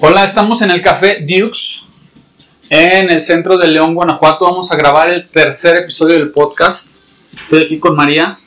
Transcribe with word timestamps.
Hola, 0.00 0.22
estamos 0.22 0.62
en 0.62 0.70
el 0.70 0.80
Café 0.80 1.26
Dukes, 1.26 1.82
en 2.70 3.10
el 3.10 3.20
centro 3.20 3.58
de 3.58 3.66
León, 3.66 3.96
Guanajuato. 3.96 4.44
Vamos 4.44 4.70
a 4.70 4.76
grabar 4.76 5.10
el 5.10 5.28
tercer 5.28 5.76
episodio 5.78 6.14
del 6.14 6.30
podcast. 6.30 7.00
Estoy 7.42 7.64
aquí 7.64 7.80
con 7.80 7.96
María. 7.96 8.38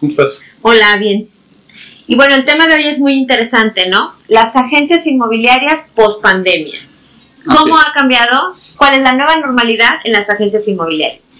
¿Cómo 0.00 0.10
estás? 0.10 0.40
Hola, 0.62 0.96
bien. 0.96 1.28
Y 2.08 2.16
bueno, 2.16 2.34
el 2.34 2.44
tema 2.44 2.66
de 2.66 2.74
hoy 2.74 2.88
es 2.88 2.98
muy 2.98 3.12
interesante, 3.12 3.88
¿no? 3.88 4.12
Las 4.26 4.56
agencias 4.56 5.06
inmobiliarias 5.06 5.92
post 5.94 6.20
pandemia. 6.20 6.80
¿Cómo 7.44 7.78
ha 7.78 7.92
cambiado? 7.94 8.50
¿Cuál 8.76 8.94
es 8.98 9.02
la 9.04 9.14
nueva 9.14 9.36
normalidad 9.36 10.00
en 10.02 10.12
las 10.12 10.28
agencias 10.28 10.66
inmobiliarias? 10.66 11.34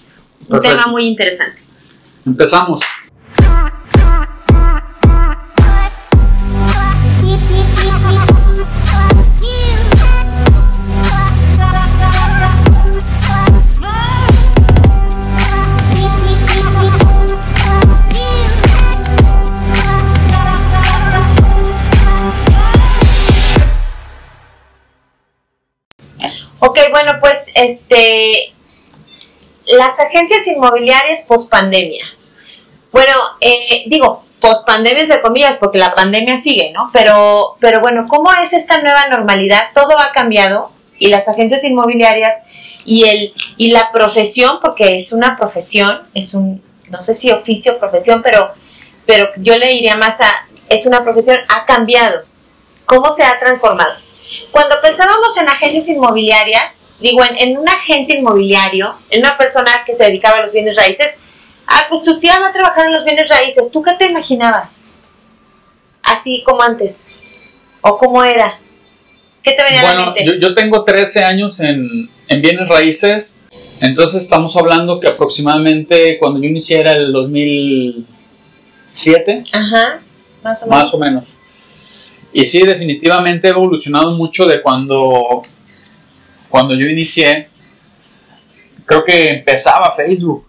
Un 0.46 0.61
tema 0.61 0.87
muy 0.87 1.07
interesante. 1.07 1.61
Empezamos. 2.25 2.80
Ok, 26.60 26.78
bueno, 26.91 27.14
pues 27.20 27.50
este 27.55 28.52
las 29.66 29.98
agencias 30.01 30.46
inmobiliarias 30.46 31.23
post 31.23 31.51
pandemia. 31.51 32.05
Bueno, 32.92 33.12
eh, 33.41 33.84
digo, 33.87 34.23
post 34.41 34.66
pandemia 34.66 35.02
entre 35.02 35.23
comillas, 35.23 35.56
porque 35.56 35.78
la 35.78 35.95
pandemia 35.95 36.37
sigue, 36.37 36.73
¿no? 36.73 36.91
Pero, 36.92 37.56
pero 37.60 37.80
bueno, 37.80 38.04
¿cómo 38.09 38.32
es 38.32 38.52
esta 38.52 38.80
nueva 38.82 39.06
normalidad? 39.09 39.68
Todo 39.74 39.98
ha 39.98 40.12
cambiado 40.12 40.70
y 40.98 41.09
las 41.09 41.28
agencias 41.28 41.65
inmobiliarias 41.65 42.42
y 42.84 43.04
el 43.04 43.32
y 43.57 43.70
la 43.70 43.88
profesión, 43.92 44.59
porque 44.60 44.96
es 44.96 45.13
una 45.13 45.37
profesión, 45.37 46.09
es 46.15 46.35
un, 46.35 46.63
no 46.88 47.01
sé 47.01 47.15
si 47.15 47.30
oficio, 47.30 47.79
profesión, 47.79 48.23
pero, 48.23 48.52
pero 49.07 49.30
yo 49.37 49.57
le 49.57 49.68
diría 49.68 49.96
más 49.96 50.20
a, 50.20 50.46
es 50.68 50.85
una 50.85 51.02
profesión, 51.04 51.38
ha 51.48 51.65
cambiado. 51.65 52.24
¿Cómo 52.85 53.10
se 53.13 53.23
ha 53.23 53.38
transformado? 53.38 53.95
Cuando 54.51 54.76
pensábamos 54.82 55.37
en 55.37 55.48
agencias 55.48 55.88
inmobiliarias, 55.88 56.90
digo, 57.01 57.23
en, 57.24 57.38
en 57.38 57.56
un 57.59 57.68
agente 57.68 58.18
inmobiliario, 58.18 58.95
en 59.10 59.20
una 59.20 59.37
persona 59.38 59.82
que 59.87 59.95
se 59.95 60.02
dedicaba 60.04 60.38
a 60.38 60.42
los 60.42 60.52
bienes 60.52 60.74
raíces, 60.76 61.18
ah, 61.66 61.87
pues 61.88 62.02
tu 62.02 62.18
tía 62.18 62.40
va 62.40 62.48
a 62.48 62.52
trabajar 62.52 62.87
en 62.87 62.92
los 62.92 63.04
bienes 63.04 63.29
raíces, 63.29 63.70
¿tú 63.70 63.80
qué 63.82 63.92
te 63.92 64.06
imaginabas? 64.06 64.94
Así 66.03 66.42
como 66.44 66.62
antes, 66.62 67.20
o 67.82 67.97
cómo 67.97 68.25
era, 68.25 68.59
¿qué 69.42 69.53
te 69.53 69.62
venía 69.62 69.81
a 69.81 69.84
la 69.84 69.92
Bueno, 69.92 70.06
mente? 70.15 70.26
yo, 70.26 70.34
yo 70.48 70.54
tengo 70.54 70.82
13 70.84 71.22
años 71.25 71.60
en, 71.60 72.10
en 72.26 72.42
bienes 72.42 72.69
raíces, 72.69 73.41
entonces 73.81 74.22
estamos 74.22 74.56
hablando 74.56 74.98
que 74.98 75.06
aproximadamente 75.09 76.19
cuando 76.19 76.41
yo 76.41 76.47
inicié 76.48 76.81
era 76.81 76.92
el 76.92 77.12
2007, 77.12 79.44
Ajá, 79.53 80.00
más 80.42 80.62
o 80.62 80.66
menos. 80.66 80.78
más 80.84 80.94
o 80.94 80.98
menos. 80.98 81.25
Y 82.32 82.44
sí, 82.44 82.62
definitivamente 82.62 83.48
ha 83.48 83.50
evolucionado 83.50 84.12
mucho 84.12 84.47
de 84.47 84.62
cuando, 84.62 85.42
cuando 86.48 86.75
yo 86.75 86.86
inicié. 86.86 87.48
Creo 88.84 89.04
que 89.04 89.31
empezaba 89.31 89.94
Facebook. 89.94 90.47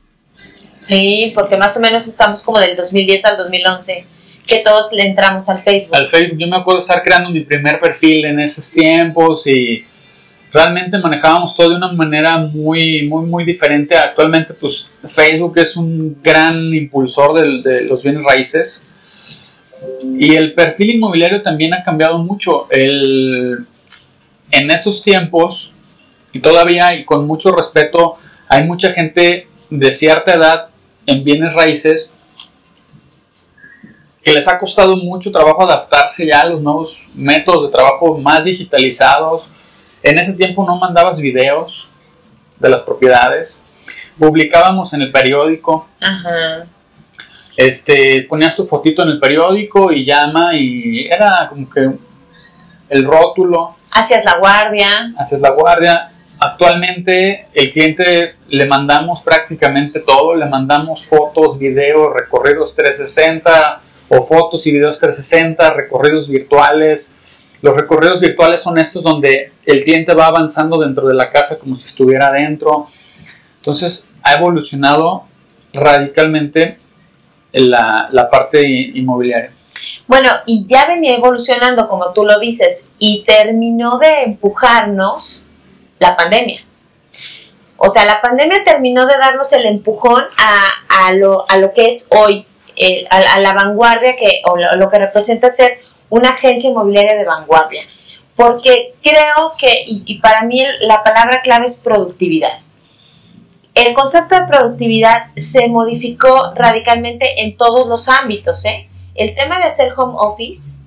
Sí, 0.88 1.32
porque 1.34 1.58
más 1.58 1.76
o 1.78 1.80
menos 1.80 2.08
estamos 2.08 2.42
como 2.42 2.60
del 2.60 2.76
2010 2.76 3.26
al 3.26 3.38
2011, 3.38 4.06
que 4.46 4.58
todos 4.58 4.92
le 4.94 5.04
entramos 5.08 5.48
al 5.48 5.60
Facebook. 5.62 5.96
Al 5.96 6.08
Facebook, 6.08 6.38
yo 6.40 6.48
me 6.48 6.58
acuerdo 6.58 6.82
estar 6.82 7.02
creando 7.04 7.30
mi 7.30 7.42
primer 7.42 7.80
perfil 7.80 8.26
en 8.26 8.40
esos 8.40 8.72
tiempos 8.72 9.48
y 9.48 9.86
realmente 10.52 11.00
manejábamos 11.00 11.56
todo 11.56 11.70
de 11.70 11.76
una 11.76 11.92
manera 11.92 12.40
muy, 12.40 13.08
muy, 13.08 13.26
muy 13.26 13.46
diferente. 13.46 13.96
Actualmente, 13.96 14.54
pues 14.54 14.92
Facebook 15.08 15.54
es 15.58 15.78
un 15.78 16.18
gran 16.22 16.74
impulsor 16.74 17.64
de, 17.64 17.82
los 17.84 18.04
bienes 18.04 18.24
raíces. 18.24 18.88
Y 20.04 20.36
el 20.36 20.54
perfil 20.54 20.96
inmobiliario 20.96 21.42
también 21.42 21.74
ha 21.74 21.84
cambiado 21.84 22.20
mucho. 22.20 22.68
El, 22.70 23.66
en 24.52 24.72
esos 24.72 25.02
tiempos, 25.02 25.76
y 26.34 26.40
todavía 26.40 26.94
y 26.96 27.06
con 27.06 27.26
mucho 27.26 27.52
respeto, 27.52 28.16
hay 28.48 28.66
mucha 28.66 28.92
gente 28.92 29.48
de 29.70 29.94
cierta 29.94 30.34
edad 30.34 30.70
en 31.06 31.24
bienes 31.24 31.54
raíces 31.54 32.18
que 34.24 34.34
les 34.34 34.48
ha 34.48 34.60
costado 34.60 34.98
mucho 34.98 35.32
trabajo 35.32 35.64
adaptarse 35.64 36.28
ya 36.28 36.42
a 36.42 36.46
los 36.46 36.62
nuevos 36.62 37.08
métodos 37.16 37.64
de 37.66 37.72
trabajo 37.72 38.18
más 38.18 38.46
digitalizados. 38.46 39.50
En 40.04 40.20
ese 40.20 40.34
tiempo 40.34 40.66
no 40.66 40.78
mandabas 40.78 41.20
videos 41.20 41.90
de 42.60 42.70
las 42.70 42.84
propiedades, 42.84 43.64
publicábamos 44.20 44.94
en 44.94 45.02
el 45.02 45.12
periódico, 45.12 45.88
Ajá. 46.00 46.68
Este, 47.56 48.26
ponías 48.30 48.56
tu 48.56 48.66
fotito 48.66 49.04
en 49.04 49.10
el 49.10 49.20
periódico 49.20 49.92
y 49.92 50.06
llama 50.06 50.56
y 50.56 51.08
era 51.08 51.48
como 51.50 51.70
que 51.70 51.90
el 52.90 53.06
rótulo, 53.06 53.76
Hacias 53.92 54.24
la 54.24 54.38
guardia. 54.38 55.12
haces 55.18 55.42
la 55.42 55.52
guardia. 55.52 56.12
Actualmente 56.40 57.48
el 57.54 57.70
cliente 57.70 58.36
le 58.48 58.66
mandamos 58.66 59.22
prácticamente 59.22 60.00
todo, 60.00 60.36
le 60.36 60.46
mandamos 60.46 61.06
fotos, 61.06 61.60
videos, 61.60 62.14
recorridos 62.14 62.74
360 62.76 63.82
o 64.10 64.22
fotos 64.22 64.66
y 64.66 64.72
videos 64.72 64.98
360, 64.98 65.74
recorridos 65.74 66.28
virtuales. 66.28 67.16
Los 67.62 67.76
recorridos 67.76 68.20
virtuales 68.20 68.62
son 68.62 68.80
estos 68.80 69.04
donde 69.04 69.52
el 69.66 69.82
cliente 69.82 70.14
va 70.14 70.28
avanzando 70.28 70.80
dentro 70.80 71.08
de 71.08 71.14
la 71.14 71.30
casa 71.30 71.60
como 71.60 71.76
si 71.76 71.88
estuviera 71.88 72.32
dentro. 72.32 72.88
Entonces 73.58 74.12
ha 74.24 74.34
evolucionado 74.34 75.26
radicalmente 75.74 76.80
la, 77.54 78.28
parte 78.32 78.62
inmobiliaria. 78.68 79.52
Bueno, 80.08 80.30
y 80.46 80.66
ya 80.68 80.88
venía 80.88 81.16
evolucionando, 81.16 81.88
como 81.88 82.12
tú 82.14 82.26
lo 82.26 82.40
dices, 82.40 82.90
y 83.00 83.24
terminó 83.26 83.98
de 83.98 84.24
empujarnos 84.24 85.46
la 86.00 86.16
pandemia. 86.16 86.62
O 87.78 87.90
sea, 87.90 88.06
la 88.06 88.22
pandemia 88.22 88.64
terminó 88.64 89.06
de 89.06 89.18
darnos 89.18 89.52
el 89.54 89.66
empujón 89.66 90.24
a, 90.38 91.08
a 91.08 91.14
lo, 91.14 91.50
a 91.50 91.58
lo 91.58 91.74
que 91.74 91.88
es 91.88 92.08
hoy, 92.12 92.46
eh, 92.76 93.06
a, 93.10 93.40
la 93.40 93.54
vanguardia 93.54 94.16
que, 94.16 94.42
o 94.46 94.56
lo, 94.56 94.90
que 94.90 95.00
representa 95.00 95.50
ser 95.50 95.80
una 96.10 96.30
agencia 96.30 96.70
inmobiliaria 96.70 97.16
de 97.16 97.26
vanguardia. 97.26 97.84
Porque 98.36 98.94
creo 99.02 99.54
que, 99.58 99.84
y, 99.86 100.20
para 100.20 100.44
mí 100.44 100.64
la 100.82 101.04
palabra 101.04 101.42
clave 101.42 101.66
es 101.66 101.78
productividad. 101.78 102.60
El 103.74 103.94
concepto 103.94 104.36
de 104.36 104.48
productividad 104.48 105.28
se 105.38 105.68
modificó 105.68 106.54
radicalmente 106.56 107.42
en 107.42 107.56
todos 107.56 107.88
los 107.88 108.10
ámbitos, 108.10 108.66
¿eh? 108.66 108.90
el 109.16 109.36
tema 109.36 109.60
de 109.60 109.66
hacer 109.66 109.94
home 109.96 110.14
office 110.18 110.84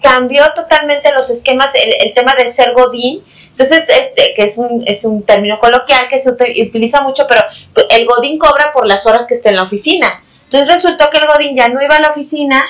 cambió 0.00 0.52
totalmente 0.54 1.12
los 1.12 1.30
esquemas, 1.30 1.72
el, 1.74 2.12
tema 2.14 2.34
del 2.36 2.52
ser 2.52 2.72
godín, 2.74 3.22
entonces 3.50 3.88
este 3.88 4.34
que 4.34 4.42
es 4.42 4.58
un, 4.58 4.82
es 4.86 5.04
un 5.04 5.22
término 5.22 5.58
coloquial 5.58 6.08
que 6.08 6.18
se 6.18 6.30
ut- 6.30 6.68
utiliza 6.68 7.02
mucho, 7.02 7.26
pero 7.28 7.42
el 7.90 8.06
godín 8.06 8.38
cobra 8.38 8.72
por 8.72 8.86
las 8.88 9.06
horas 9.06 9.26
que 9.26 9.34
esté 9.34 9.50
en 9.50 9.56
la 9.56 9.62
oficina. 9.62 10.24
Entonces 10.44 10.68
resultó 10.68 11.08
que 11.10 11.18
el 11.18 11.26
godín 11.26 11.56
ya 11.56 11.68
no 11.68 11.82
iba 11.82 11.96
a 11.96 12.00
la 12.00 12.10
oficina. 12.10 12.62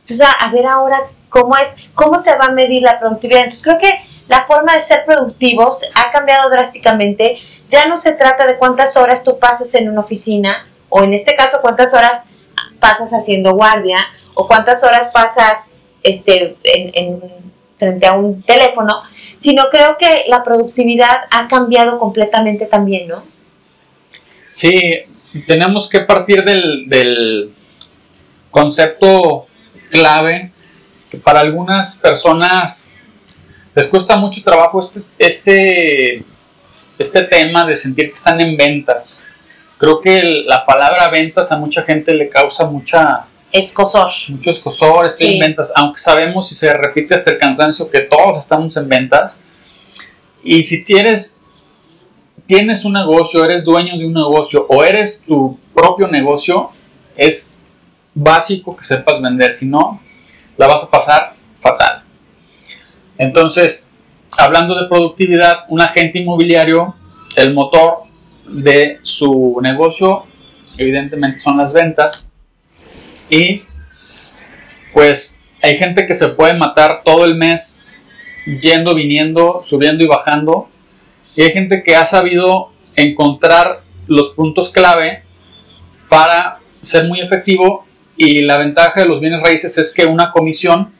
Entonces 0.00 0.26
a 0.38 0.50
ver 0.50 0.66
ahora 0.66 0.98
cómo 1.28 1.56
es, 1.56 1.76
cómo 1.94 2.18
se 2.18 2.36
va 2.36 2.46
a 2.46 2.50
medir 2.50 2.82
la 2.82 2.98
productividad. 2.98 3.44
Entonces 3.44 3.64
creo 3.64 3.78
que 3.78 3.92
la 4.28 4.44
forma 4.44 4.74
de 4.74 4.80
ser 4.80 5.04
productivos 5.04 5.84
ha 5.94 6.10
cambiado 6.10 6.50
drásticamente. 6.50 7.38
Ya 7.72 7.86
no 7.86 7.96
se 7.96 8.12
trata 8.12 8.46
de 8.46 8.58
cuántas 8.58 8.96
horas 8.98 9.24
tú 9.24 9.38
pasas 9.38 9.74
en 9.74 9.88
una 9.88 10.00
oficina 10.00 10.68
o 10.90 11.02
en 11.02 11.14
este 11.14 11.34
caso 11.34 11.58
cuántas 11.62 11.94
horas 11.94 12.24
pasas 12.78 13.12
haciendo 13.12 13.54
guardia 13.54 13.96
o 14.34 14.46
cuántas 14.46 14.84
horas 14.84 15.10
pasas 15.12 15.76
este, 16.02 16.56
en, 16.64 16.90
en- 16.94 17.42
frente 17.78 18.06
a 18.06 18.12
un 18.12 18.40
teléfono, 18.42 19.02
sino 19.36 19.64
creo 19.68 19.96
que 19.98 20.24
la 20.28 20.44
productividad 20.44 21.22
ha 21.32 21.48
cambiado 21.48 21.98
completamente 21.98 22.66
también, 22.66 23.08
¿no? 23.08 23.24
Sí, 24.52 24.80
tenemos 25.48 25.88
que 25.88 26.00
partir 26.00 26.44
del, 26.44 26.88
del 26.88 27.52
concepto 28.52 29.46
clave 29.90 30.52
que 31.10 31.18
para 31.18 31.40
algunas 31.40 31.96
personas 31.96 32.92
les 33.74 33.86
cuesta 33.88 34.16
mucho 34.16 34.44
trabajo 34.44 34.78
este, 34.78 35.02
este, 35.18 36.24
este 37.02 37.22
tema 37.24 37.64
de 37.66 37.76
sentir 37.76 38.06
que 38.08 38.14
están 38.14 38.40
en 38.40 38.56
ventas. 38.56 39.24
Creo 39.78 40.00
que 40.00 40.42
la 40.46 40.64
palabra 40.64 41.08
ventas 41.10 41.50
a 41.52 41.58
mucha 41.58 41.82
gente 41.82 42.14
le 42.14 42.28
causa 42.28 42.66
mucha, 42.70 43.26
Escosor. 43.52 44.10
mucho 44.28 44.50
escosor, 44.50 45.06
estoy 45.06 45.26
Sí. 45.26 45.32
en 45.34 45.40
ventas, 45.40 45.72
aunque 45.76 45.98
sabemos 45.98 46.50
y 46.52 46.54
se 46.54 46.72
repite 46.72 47.14
hasta 47.14 47.30
el 47.32 47.38
cansancio 47.38 47.90
que 47.90 48.00
todos 48.00 48.38
estamos 48.38 48.76
en 48.76 48.88
ventas. 48.88 49.36
Y 50.42 50.62
si 50.62 50.84
tienes, 50.84 51.38
tienes 52.46 52.84
un 52.84 52.94
negocio, 52.94 53.44
eres 53.44 53.64
dueño 53.64 53.98
de 53.98 54.06
un 54.06 54.14
negocio 54.14 54.66
o 54.68 54.82
eres 54.84 55.22
tu 55.26 55.58
propio 55.74 56.08
negocio, 56.08 56.70
es 57.16 57.56
básico 58.14 58.74
que 58.76 58.84
sepas 58.84 59.20
vender, 59.20 59.52
si 59.52 59.66
no, 59.68 60.00
la 60.56 60.66
vas 60.66 60.84
a 60.84 60.90
pasar 60.90 61.34
fatal. 61.58 62.04
Entonces, 63.18 63.90
hablando 64.36 64.80
de 64.80 64.88
productividad, 64.88 65.60
un 65.68 65.80
agente 65.80 66.18
inmobiliario, 66.18 66.94
el 67.36 67.54
motor 67.54 68.04
de 68.46 68.98
su 69.02 69.58
negocio, 69.62 70.24
evidentemente 70.76 71.38
son 71.38 71.56
las 71.58 71.72
ventas. 71.72 72.28
Y 73.30 73.62
pues 74.92 75.40
hay 75.62 75.76
gente 75.76 76.06
que 76.06 76.14
se 76.14 76.28
puede 76.28 76.56
matar 76.56 77.02
todo 77.04 77.24
el 77.24 77.36
mes 77.36 77.84
yendo, 78.60 78.94
viniendo, 78.94 79.62
subiendo 79.64 80.04
y 80.04 80.06
bajando. 80.06 80.68
Y 81.36 81.42
hay 81.42 81.52
gente 81.52 81.82
que 81.82 81.96
ha 81.96 82.04
sabido 82.04 82.72
encontrar 82.96 83.80
los 84.06 84.30
puntos 84.30 84.70
clave 84.70 85.22
para 86.08 86.58
ser 86.70 87.08
muy 87.08 87.20
efectivo. 87.20 87.86
Y 88.16 88.42
la 88.42 88.58
ventaja 88.58 89.00
de 89.00 89.06
los 89.06 89.20
bienes 89.20 89.42
raíces 89.42 89.78
es 89.78 89.94
que 89.94 90.04
una 90.04 90.30
comisión, 90.30 90.92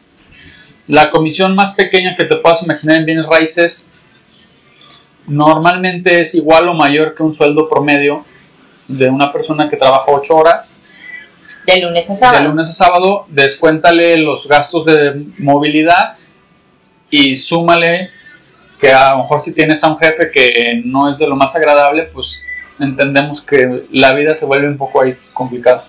la 0.86 1.10
comisión 1.10 1.54
más 1.54 1.72
pequeña 1.72 2.16
que 2.16 2.24
te 2.24 2.36
puedas 2.36 2.62
imaginar 2.62 2.98
en 2.98 3.06
bienes 3.06 3.26
raíces, 3.26 3.90
normalmente 5.26 6.20
es 6.20 6.34
igual 6.34 6.68
o 6.68 6.74
mayor 6.74 7.14
que 7.14 7.22
un 7.22 7.32
sueldo 7.32 7.68
promedio 7.68 8.24
de 8.88 9.08
una 9.08 9.32
persona 9.32 9.68
que 9.68 9.76
trabaja 9.76 10.06
8 10.08 10.36
horas. 10.36 10.86
De 11.66 11.80
lunes 11.80 12.10
a 12.10 12.14
sábado. 12.14 12.42
De 12.42 12.48
lunes 12.48 12.68
a 12.68 12.72
sábado, 12.72 13.26
descuéntale 13.28 14.18
los 14.18 14.48
gastos 14.48 14.84
de 14.84 15.24
movilidad 15.38 16.16
y 17.10 17.36
súmale 17.36 18.10
que 18.80 18.92
a 18.92 19.12
lo 19.12 19.18
mejor 19.18 19.40
si 19.40 19.54
tienes 19.54 19.84
a 19.84 19.88
un 19.88 19.98
jefe 19.98 20.30
que 20.32 20.82
no 20.84 21.08
es 21.08 21.18
de 21.18 21.28
lo 21.28 21.36
más 21.36 21.54
agradable, 21.54 22.04
pues 22.12 22.44
entendemos 22.80 23.40
que 23.40 23.84
la 23.92 24.12
vida 24.12 24.34
se 24.34 24.44
vuelve 24.44 24.66
un 24.66 24.76
poco 24.76 25.02
ahí 25.02 25.16
complicada. 25.32 25.86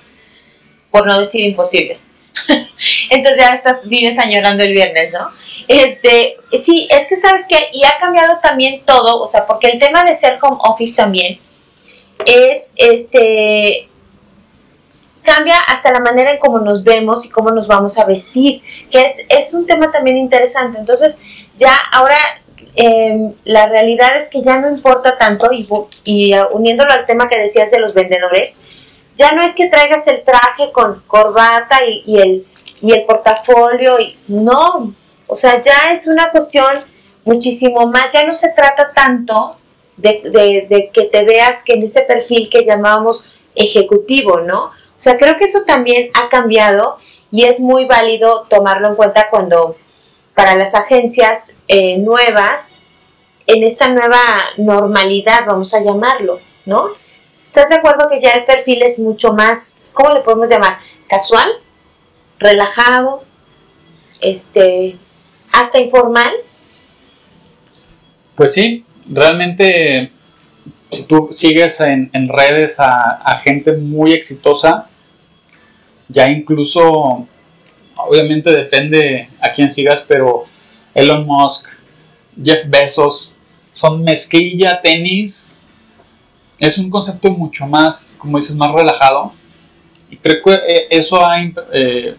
Por 0.92 1.08
no 1.08 1.18
decir 1.18 1.44
imposible. 1.44 1.98
Entonces 3.10 3.38
ya 3.38 3.54
estás, 3.54 3.88
vives 3.88 4.18
añorando 4.20 4.64
el 4.64 4.74
viernes, 4.74 5.14
¿no? 5.14 5.30
Este, 5.68 6.38
sí, 6.62 6.88
es 6.92 7.08
que 7.08 7.16
sabes 7.16 7.46
que, 7.48 7.58
y 7.72 7.84
ha 7.86 7.98
cambiado 8.00 8.38
también 8.42 8.84
todo, 8.86 9.22
o 9.22 9.28
sea, 9.28 9.46
porque 9.46 9.68
el 9.68 9.80
tema 9.80 10.04
de 10.04 10.16
ser 10.16 10.38
home 10.42 10.58
office 10.60 10.96
también 10.96 11.40
es, 12.26 12.74
este, 12.76 13.90
cambia 15.24 15.58
hasta 15.68 15.92
la 15.92 16.00
manera 16.00 16.32
en 16.32 16.40
cómo 16.40 16.60
nos 16.60 16.84
vemos 16.84 17.26
y 17.26 17.30
cómo 17.30 17.52
nos 17.52 17.68
vamos 17.68 17.98
a 17.98 18.06
vestir, 18.06 18.62
que 18.92 19.02
es, 19.02 19.26
es 19.30 19.54
un 19.54 19.66
tema 19.66 19.92
también 19.92 20.18
interesante. 20.18 20.80
Entonces, 20.80 21.18
ya 21.58 21.74
ahora 21.92 22.18
em, 22.76 23.34
la 23.46 23.68
realidad 23.68 24.18
es 24.18 24.30
que 24.30 24.42
ya 24.42 24.60
no 24.60 24.68
importa 24.70 25.18
tanto, 25.18 25.52
y, 25.54 25.68
y 26.04 26.34
uniéndolo 26.52 26.92
al 26.92 27.06
tema 27.06 27.30
que 27.30 27.40
decías 27.40 27.72
de 27.72 27.80
los 27.80 27.94
vendedores, 27.94 28.60
ya 29.18 29.34
no 29.34 29.44
es 29.44 29.54
que 29.54 29.68
traigas 29.68 30.08
el 30.08 30.24
traje 30.24 30.72
con 30.72 31.04
corbata 31.08 31.80
y, 31.86 32.20
el, 32.20 32.48
y 32.82 32.94
el 32.94 33.04
portafolio, 33.06 34.00
y 34.00 34.18
no, 34.28 34.94
o 35.28 35.36
sea, 35.36 35.62
ya 35.62 35.92
es 35.92 36.08
una 36.08 36.32
cuestión 36.32 36.86
muchísimo 37.26 37.88
más, 37.88 38.12
ya 38.12 38.26
no 38.26 38.34
se 38.34 38.50
trata 38.50 38.92
tanto 38.94 39.58
de, 39.98 40.22
de, 40.70 40.90
que 40.92 41.04
te 41.04 41.24
veas 41.24 41.64
que 41.64 41.74
en 41.74 41.84
ese 41.84 42.02
perfil 42.02 42.50
que 42.50 42.66
llamábamos 42.66 43.34
ejecutivo, 43.56 44.42
¿no? 44.42 44.66
O 44.66 45.00
sea, 45.04 45.18
creo 45.18 45.38
que 45.38 45.46
eso 45.46 45.64
también 45.66 46.10
ha 46.14 46.30
cambiado 46.30 46.98
y 47.32 47.46
es 47.46 47.60
muy 47.60 47.86
válido 47.86 48.46
tomarlo 48.50 48.88
en 48.88 48.96
cuenta 48.96 49.30
cuando 49.30 49.76
para 50.36 50.56
las 50.56 50.76
agencias 50.76 51.58
eh, 51.68 51.98
nuevas, 51.98 52.82
en 53.46 53.64
esta 53.64 53.90
nueva 53.90 54.20
normalidad, 54.58 55.46
vamos 55.46 55.74
a 55.74 55.82
llamarlo, 55.82 56.40
¿no? 56.66 56.90
¿Estás 57.54 57.70
de 57.70 57.76
acuerdo 57.76 58.10
que 58.10 58.20
ya 58.20 58.32
el 58.32 58.46
perfil 58.46 58.82
es 58.82 58.98
mucho 58.98 59.34
más, 59.34 59.92
¿cómo 59.94 60.12
le 60.12 60.22
podemos 60.22 60.50
llamar? 60.50 60.80
Casual, 61.08 61.48
relajado, 62.40 63.24
este, 64.22 64.98
hasta 65.52 65.78
informal. 65.78 66.32
Pues 68.34 68.56
sí, 68.56 68.84
realmente 69.08 70.10
si 70.90 71.06
tú 71.06 71.30
sigues 71.32 71.80
en, 71.82 72.10
redes 72.28 72.80
a, 72.80 73.40
gente 73.44 73.74
muy 73.74 74.14
exitosa, 74.14 74.90
ya 76.10 76.30
incluso, 76.30 77.28
obviamente 77.98 78.50
depende 78.50 79.30
a 79.40 79.52
quién 79.52 79.70
sigas, 79.70 80.04
pero 80.08 80.46
Elon 80.96 81.28
Musk, 81.28 81.68
Jeff 82.44 82.64
Bezos, 82.66 83.36
son 83.74 84.04
mezclilla, 84.04 84.82
tenis. 84.82 85.53
Es 86.66 86.78
un 86.78 86.90
concepto 86.90 87.30
mucho 87.30 87.66
más, 87.68 88.16
como 88.18 88.38
dices, 88.38 88.56
más 88.56 88.72
relajado. 88.72 89.32
Y 90.10 90.16
creo 90.16 90.42
que 90.42 90.54
eh, 90.54 90.88
eso 90.90 91.26
ha, 91.26 91.36
eh, 91.74 92.16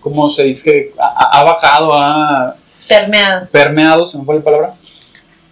¿cómo 0.00 0.30
se 0.30 0.42
dice? 0.42 0.92
Ha, 0.98 1.40
ha 1.40 1.44
bajado, 1.44 1.94
ha 1.94 2.56
permeado. 2.86 3.48
Permeado, 3.50 4.04
se 4.06 4.18
me 4.18 4.24
fue 4.24 4.36
la 4.36 4.42
palabra 4.42 4.74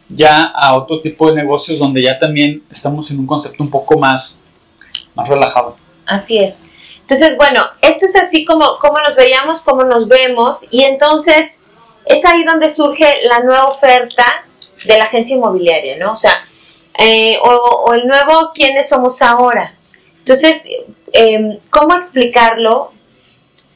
ya 0.09 0.45
a 0.45 0.77
otro 0.77 1.01
tipo 1.01 1.29
de 1.29 1.37
negocios 1.37 1.79
donde 1.79 2.03
ya 2.03 2.19
también 2.19 2.63
estamos 2.71 3.11
en 3.11 3.19
un 3.19 3.27
concepto 3.27 3.63
un 3.63 3.71
poco 3.71 3.99
más, 3.99 4.39
más 5.15 5.29
relajado. 5.29 5.77
Así 6.05 6.39
es. 6.39 6.67
Entonces, 7.01 7.37
bueno, 7.37 7.63
esto 7.81 8.07
es 8.07 8.17
así 8.17 8.45
como, 8.45 8.79
como 8.79 8.99
nos 8.99 9.17
veíamos, 9.17 9.63
como 9.63 9.85
nos 9.85 10.09
vemos, 10.09 10.67
y 10.71 10.83
entonces 10.85 11.59
es 12.05 12.25
ahí 12.25 12.45
donde 12.45 12.69
surge 12.69 13.07
la 13.25 13.41
nueva 13.41 13.65
oferta 13.65 14.25
de 14.85 14.99
la 14.99 15.05
agencia 15.05 15.37
inmobiliaria, 15.37 15.97
¿no? 15.99 16.13
O 16.13 16.17
sea, 16.17 16.33
eh, 16.99 17.39
o, 17.43 17.93
el 17.95 18.07
nuevo 18.07 18.51
quiénes 18.55 18.89
somos 18.89 19.23
ahora. 19.23 19.75
Entonces, 20.19 20.69
em, 21.13 21.59
¿cómo 21.71 21.95
explicarlo? 21.97 22.93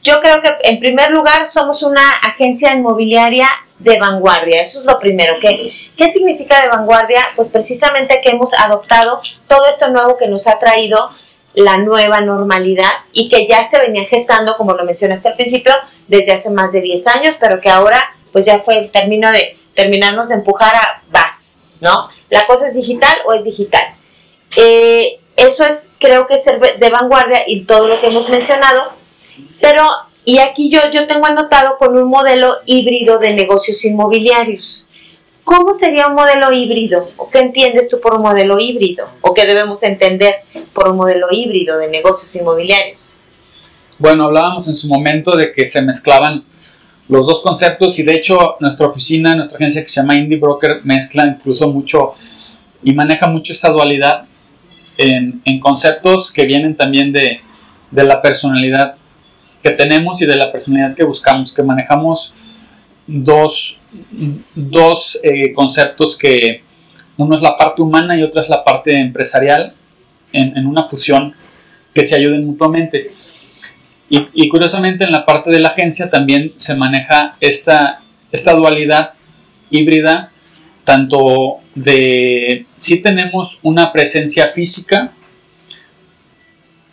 Yo 0.03 0.19
creo 0.19 0.41
que 0.41 0.49
en 0.63 0.79
primer 0.79 1.11
lugar 1.11 1.47
somos 1.47 1.83
una 1.83 2.09
agencia 2.23 2.73
inmobiliaria 2.73 3.47
de 3.79 3.99
vanguardia. 3.99 4.61
Eso 4.61 4.79
es 4.79 4.85
lo 4.85 4.99
primero. 4.99 5.35
¿Qué, 5.39 5.71
¿Qué 5.95 6.09
significa 6.09 6.61
de 6.61 6.69
vanguardia? 6.69 7.21
Pues 7.35 7.49
precisamente 7.49 8.21
que 8.21 8.31
hemos 8.31 8.53
adoptado 8.53 9.21
todo 9.47 9.67
esto 9.67 9.89
nuevo 9.89 10.17
que 10.17 10.27
nos 10.27 10.47
ha 10.47 10.59
traído 10.59 11.09
la 11.53 11.77
nueva 11.77 12.21
normalidad 12.21 12.91
y 13.11 13.29
que 13.29 13.47
ya 13.47 13.63
se 13.63 13.79
venía 13.79 14.05
gestando, 14.05 14.55
como 14.57 14.73
lo 14.73 14.85
mencionaste 14.85 15.29
al 15.29 15.35
principio, 15.35 15.73
desde 16.07 16.31
hace 16.31 16.49
más 16.49 16.71
de 16.71 16.81
10 16.81 17.07
años, 17.07 17.37
pero 17.39 17.59
que 17.59 17.69
ahora 17.69 18.01
pues 18.31 18.45
ya 18.45 18.59
fue 18.59 18.77
el 18.77 18.91
término 18.91 19.31
de 19.31 19.57
terminarnos 19.73 20.29
de 20.29 20.35
empujar 20.35 20.75
a 20.75 21.01
vas, 21.09 21.60
¿no? 21.81 22.09
La 22.29 22.47
cosa 22.47 22.67
es 22.67 22.75
digital 22.75 23.17
o 23.25 23.33
es 23.33 23.43
digital. 23.43 23.83
Eh, 24.55 25.19
eso 25.35 25.65
es, 25.65 25.91
creo 25.99 26.27
que 26.27 26.35
es 26.35 26.45
de 26.45 26.89
vanguardia 26.89 27.43
y 27.47 27.63
todo 27.65 27.87
lo 27.87 27.99
que 27.99 28.07
hemos 28.07 28.29
mencionado, 28.29 28.93
pero 29.59 29.83
y 30.23 30.37
aquí 30.37 30.69
yo, 30.69 30.79
yo 30.91 31.07
tengo 31.07 31.25
anotado 31.25 31.77
con 31.77 31.97
un 31.97 32.07
modelo 32.07 32.55
híbrido 32.65 33.17
de 33.17 33.33
negocios 33.33 33.83
inmobiliarios. 33.85 34.89
¿Cómo 35.43 35.73
sería 35.73 36.07
un 36.07 36.13
modelo 36.13 36.51
híbrido? 36.51 37.09
¿O 37.17 37.29
qué 37.29 37.39
entiendes 37.39 37.89
tú 37.89 37.99
por 37.99 38.13
un 38.13 38.21
modelo 38.21 38.59
híbrido? 38.59 39.07
¿O 39.21 39.33
qué 39.33 39.47
debemos 39.47 39.81
entender 39.81 40.35
por 40.73 40.89
un 40.89 40.97
modelo 40.97 41.27
híbrido 41.31 41.77
de 41.79 41.87
negocios 41.87 42.35
inmobiliarios? 42.35 43.15
Bueno, 43.97 44.25
hablábamos 44.25 44.67
en 44.67 44.75
su 44.75 44.87
momento 44.87 45.35
de 45.35 45.51
que 45.51 45.65
se 45.65 45.81
mezclaban 45.81 46.45
los 47.11 47.27
dos 47.27 47.41
conceptos 47.41 47.99
y 47.99 48.03
de 48.03 48.15
hecho 48.15 48.55
nuestra 48.61 48.87
oficina, 48.87 49.35
nuestra 49.35 49.57
agencia 49.57 49.83
que 49.83 49.89
se 49.89 49.99
llama 49.99 50.15
Indie 50.15 50.39
Broker 50.39 50.79
mezcla 50.85 51.25
incluso 51.27 51.69
mucho 51.69 52.11
y 52.81 52.93
maneja 52.93 53.27
mucho 53.27 53.51
esta 53.51 53.69
dualidad 53.69 54.23
en, 54.97 55.41
conceptos 55.59 56.31
que 56.31 56.45
vienen 56.45 56.73
también 56.73 57.11
de, 57.11 57.41
de 57.91 58.03
la 58.05 58.21
personalidad 58.21 58.95
que 59.61 59.71
tenemos 59.71 60.21
y 60.21 60.25
de 60.25 60.37
la 60.37 60.53
personalidad 60.53 60.95
que 60.95 61.03
buscamos, 61.03 61.53
que 61.53 61.63
manejamos 61.63 62.33
dos, 63.05 63.81
dos 64.55 65.19
eh, 65.21 65.51
conceptos 65.51 66.17
que 66.17 66.63
uno 67.17 67.35
es 67.35 67.41
la 67.41 67.57
parte 67.57 67.81
humana 67.81 68.17
y 68.17 68.23
otro 68.23 68.39
es 68.39 68.47
la 68.47 68.63
parte 68.63 68.95
empresarial 68.95 69.73
en, 70.31 70.57
en 70.57 70.65
una 70.65 70.83
fusión 70.83 71.35
que 71.93 72.05
se 72.05 72.15
ayuden 72.15 72.45
mutuamente. 72.45 73.11
Y, 74.13 74.49
curiosamente 74.49 75.05
en 75.05 75.11
la 75.13 75.25
parte 75.25 75.49
de 75.49 75.59
la 75.59 75.69
agencia 75.69 76.09
también 76.09 76.51
se 76.57 76.75
maneja 76.75 77.37
esta, 77.39 78.01
esta 78.29 78.53
dualidad 78.53 79.11
híbrida, 79.69 80.33
tanto 80.83 81.59
de 81.73 82.65
si 82.75 83.01
tenemos 83.01 83.61
una 83.63 83.93
presencia 83.93 84.47
física, 84.47 85.13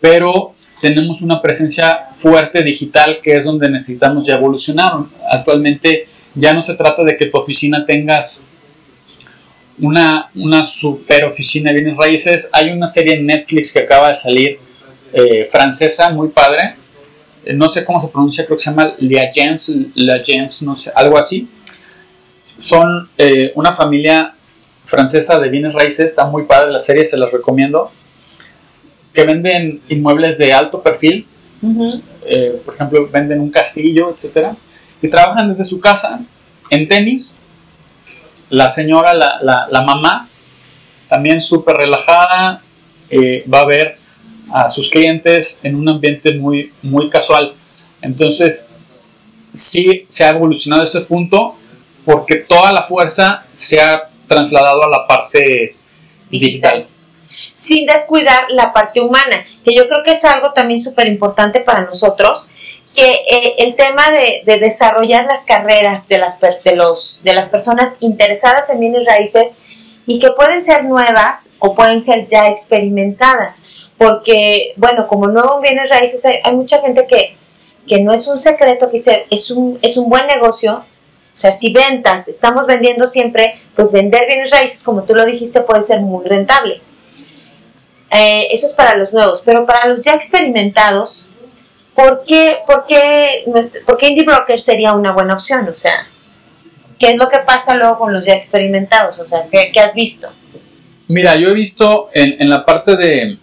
pero 0.01 0.55
tenemos 0.81 1.21
una 1.21 1.43
presencia 1.43 2.07
fuerte 2.15 2.63
digital 2.63 3.19
que 3.21 3.37
es 3.37 3.45
donde 3.45 3.69
necesitamos 3.69 4.25
ya 4.25 4.35
evolucionar. 4.35 4.93
Actualmente 5.29 6.05
ya 6.37 6.55
no 6.55 6.63
se 6.63 6.75
trata 6.77 7.03
de 7.03 7.17
que 7.17 7.27
tu 7.27 7.37
oficina 7.37 7.85
tengas 7.85 8.47
una, 9.81 10.31
una 10.37 10.63
super 10.63 11.25
oficina 11.25 11.73
de 11.73 11.81
bienes 11.81 11.97
raíces. 11.97 12.49
Hay 12.53 12.71
una 12.71 12.87
serie 12.87 13.15
en 13.15 13.27
Netflix 13.27 13.73
que 13.73 13.81
acaba 13.81 14.07
de 14.07 14.15
salir 14.15 14.61
eh, 15.13 15.45
francesa, 15.51 16.11
muy 16.11 16.29
padre. 16.29 16.77
Eh, 17.49 17.55
no 17.55 17.71
sé 17.71 17.83
cómo 17.83 17.99
se 17.99 18.09
pronuncia, 18.09 18.45
creo 18.45 18.59
que 18.59 18.63
se 18.63 18.71
llama 18.71 18.93
no 20.63 20.77
sé, 20.77 20.93
algo 20.95 21.17
así. 21.17 21.49
Son 22.59 23.09
eh, 23.17 23.53
una 23.55 23.73
familia 23.73 24.35
francesa 24.85 25.41
de 25.41 25.49
bienes 25.49 25.73
raíces, 25.73 26.11
está 26.11 26.27
muy 26.27 26.45
padre 26.45 26.71
la 26.71 26.79
serie, 26.79 27.07
se 27.07 27.17
las 27.17 27.33
recomiendo. 27.33 27.91
Que 29.15 29.25
venden 29.25 29.81
inmuebles 29.89 30.37
de 30.37 30.53
alto 30.53 30.83
perfil, 30.83 31.27
eh, 32.27 32.61
por 32.65 32.75
ejemplo, 32.75 33.09
venden 33.11 33.41
un 33.41 33.51
castillo, 33.51 34.11
etcétera, 34.11 34.55
y 35.01 35.09
trabajan 35.09 35.49
desde 35.49 35.65
su 35.65 35.81
casa 35.81 36.21
en 36.69 36.87
tenis, 36.87 37.41
la 38.51 38.69
señora, 38.69 39.15
la, 39.15 39.39
la, 39.41 39.67
la 39.71 39.83
mamá, 39.83 40.29
también 41.09 41.41
súper 41.41 41.77
relajada, 41.77 42.63
eh, 43.09 43.43
va 43.53 43.61
a 43.61 43.67
ver 43.67 43.97
a 44.53 44.69
sus 44.69 44.91
clientes 44.91 45.61
en 45.63 45.75
un 45.75 45.89
ambiente 45.89 46.35
muy, 46.35 46.73
muy 46.83 47.09
casual. 47.09 47.55
Entonces, 48.01 48.71
sí 49.53 50.05
se 50.09 50.25
ha 50.25 50.31
evolucionado 50.31 50.83
ese 50.83 51.01
punto 51.03 51.57
porque 52.05 52.37
toda 52.37 52.73
la 52.73 52.83
fuerza 52.83 53.45
se 53.53 53.81
ha 53.81 54.09
trasladado 54.27 54.83
a 54.85 54.89
la 54.89 55.07
parte 55.07 55.75
digital. 56.31 56.87
Sin 57.53 57.87
descuidar 57.87 58.45
la 58.51 58.73
parte 58.73 59.01
humana, 59.01 59.45
que 59.65 59.75
yo 59.75 59.89
creo 59.89 60.03
que 60.05 60.13
es 60.13 60.25
algo 60.25 60.53
también 60.53 60.81
súper 60.81 61.09
importante 61.09 61.61
para 61.61 61.85
nosotros, 61.85 62.51
que 62.95 63.11
eh, 63.11 63.55
el 63.59 63.77
tema 63.77 64.11
de, 64.11 64.43
de, 64.47 64.59
desarrollar 64.59 65.27
las 65.27 65.45
carreras 65.45 66.09
de 66.09 66.19
las, 66.19 66.41
de, 66.41 66.77
los, 66.77 67.23
de 67.25 67.35
las 67.35 67.49
personas 67.49 67.99
interesadas 68.01 68.71
en 68.71 68.81
bienes 68.81 69.05
raíces 69.07 69.59
y 70.07 70.19
que 70.19 70.31
pueden 70.31 70.63
ser 70.63 70.85
nuevas 70.85 71.57
o 71.59 71.75
pueden 71.75 72.01
ser 72.01 72.27
ya 72.27 72.49
experimentadas, 72.49 73.67
porque, 73.99 74.75
bueno, 74.77 75.09
como 75.09 75.27
nuevo 75.27 75.57
en 75.57 75.63
bienes 75.63 75.91
raíces 75.91 76.25
hay, 76.25 76.55
mucha 76.55 76.81
gente 76.81 77.07
que, 77.07 77.37
que 77.87 78.01
no 78.01 78.15
es 78.15 78.29
un 78.29 78.39
secreto, 78.39 78.87
que 78.87 78.93
dice, 78.93 79.27
es 79.29 79.51
un, 79.51 79.79
es 79.83 79.97
un 79.97 80.09
buen 80.09 80.27
negocio, 80.29 80.85
o 81.35 81.41
sea, 81.41 81.51
si 81.51 81.73
ventas, 81.73 82.29
estamos 82.29 82.67
vendiendo 82.67 83.07
siempre, 83.07 83.57
pues 83.75 83.91
vender 83.91 84.27
bienes 84.27 84.53
raíces, 84.53 84.85
como 84.85 85.03
tú 85.03 85.15
lo 85.15 85.27
dijiste, 85.27 85.61
puede 85.63 85.83
ser 85.83 86.01
muy 86.01 86.25
rentable. 86.25 86.81
Eh, 88.11 88.49
eso 88.53 88.67
es 88.67 88.73
para 88.73 88.97
los 88.97 89.13
nuevos, 89.13 89.43
pero 89.45 89.67
para 89.67 89.89
los 89.89 90.01
ya 90.03 90.15
experimentados, 90.15 91.31
¿por 91.95 92.25
qué, 92.25 92.59
por 92.67 92.87
qué, 92.87 93.45
por 93.85 93.99
qué 93.99 94.09
Indie 94.09 94.25
Broker 94.25 94.61
sería 94.61 94.95
una 94.95 95.13
buena 95.13 95.35
opción? 95.35 95.69
O 95.69 95.75
sea, 95.75 96.09
¿qué 96.99 97.11
es 97.11 97.17
lo 97.17 97.29
que 97.29 97.39
pasa 97.39 97.75
luego 97.75 97.99
con 97.99 98.13
los 98.13 98.25
ya 98.25 98.35
experimentados? 98.35 99.19
O 99.19 99.27
sea, 99.27 99.47
¿qué, 99.51 99.79
has 99.81 99.95
visto? 99.95 100.29
Mira, 101.09 101.37
yo 101.37 101.51
he 101.51 101.55
visto 101.55 102.11
en 102.13 102.49
la 102.49 102.65
parte 102.65 102.97
de, 102.97 103.39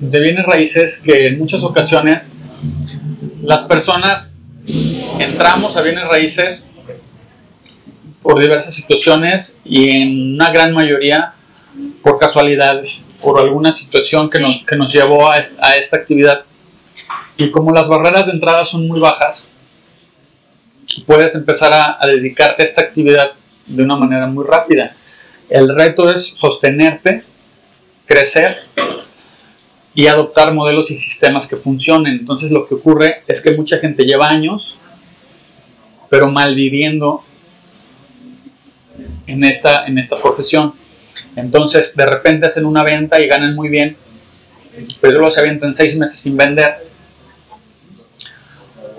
de 0.00 0.20
bienes 0.20 0.44
raíces 0.46 1.02
que 1.04 1.26
en 1.26 1.38
muchas 1.38 1.62
ocasiones 1.62 2.36
las 3.42 3.64
personas 3.64 4.36
entramos 5.18 5.76
a 5.76 5.82
bienes 5.82 6.04
raíces 6.04 6.72
por 8.22 8.40
diversas 8.40 8.74
situaciones 8.74 9.60
y 9.64 9.90
en 9.90 10.34
una 10.34 10.50
gran 10.50 10.72
mayoría 10.72 11.32
por 12.02 12.18
casualidades, 12.18 13.04
por 13.22 13.38
alguna 13.40 13.70
situación 13.72 14.28
que, 14.28 14.38
Sí. 14.38 14.44
nos, 14.44 14.64
que 14.66 14.76
nos 14.76 14.92
llevó 14.92 15.30
a, 15.30 15.38
est- 15.38 15.58
a 15.62 15.76
esta 15.76 15.96
actividad. 15.96 16.44
Y 17.36 17.50
como 17.50 17.70
las 17.72 17.88
barreras 17.88 18.26
de 18.26 18.32
entrada 18.32 18.64
son 18.64 18.86
muy 18.88 18.98
bajas, 18.98 19.50
puedes 21.06 21.34
empezar 21.34 21.72
a, 21.72 21.96
a 22.00 22.06
dedicarte 22.06 22.62
a 22.62 22.64
esta 22.64 22.80
actividad 22.80 23.32
de 23.66 23.82
una 23.82 23.96
manera 23.96 24.26
muy 24.26 24.44
rápida. 24.46 24.96
El 25.48 25.68
reto 25.74 26.10
es 26.10 26.26
sostenerte, 26.26 27.22
crecer 28.06 28.58
y 29.96 30.08
adoptar 30.08 30.52
modelos 30.52 30.90
y 30.90 30.98
sistemas 30.98 31.48
que 31.48 31.56
funcionen. 31.56 32.18
Entonces 32.18 32.50
lo 32.50 32.66
que 32.66 32.74
ocurre 32.74 33.22
es 33.26 33.42
que 33.42 33.56
mucha 33.56 33.78
gente 33.78 34.04
lleva 34.04 34.28
años, 34.28 34.78
pero 36.10 36.30
malviviendo 36.30 37.22
en 39.26 39.42
esta, 39.42 39.86
en 39.86 39.98
esta 39.98 40.20
profesión. 40.20 40.74
Entonces 41.34 41.96
de 41.96 42.04
repente 42.04 42.46
hacen 42.46 42.66
una 42.66 42.84
venta 42.84 43.18
y 43.18 43.26
ganan 43.26 43.54
muy 43.54 43.70
bien, 43.70 43.96
pero 45.00 45.14
luego 45.14 45.30
se 45.30 45.40
avientan 45.40 45.72
seis 45.72 45.96
meses 45.96 46.20
sin 46.20 46.36
vender. 46.36 46.86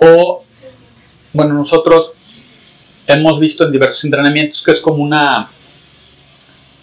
O, 0.00 0.42
bueno, 1.32 1.54
nosotros 1.54 2.14
hemos 3.06 3.38
visto 3.38 3.64
en 3.64 3.70
diversos 3.70 4.04
entrenamientos 4.04 4.64
que 4.64 4.72
es 4.72 4.80
como 4.80 5.00
una 5.00 5.48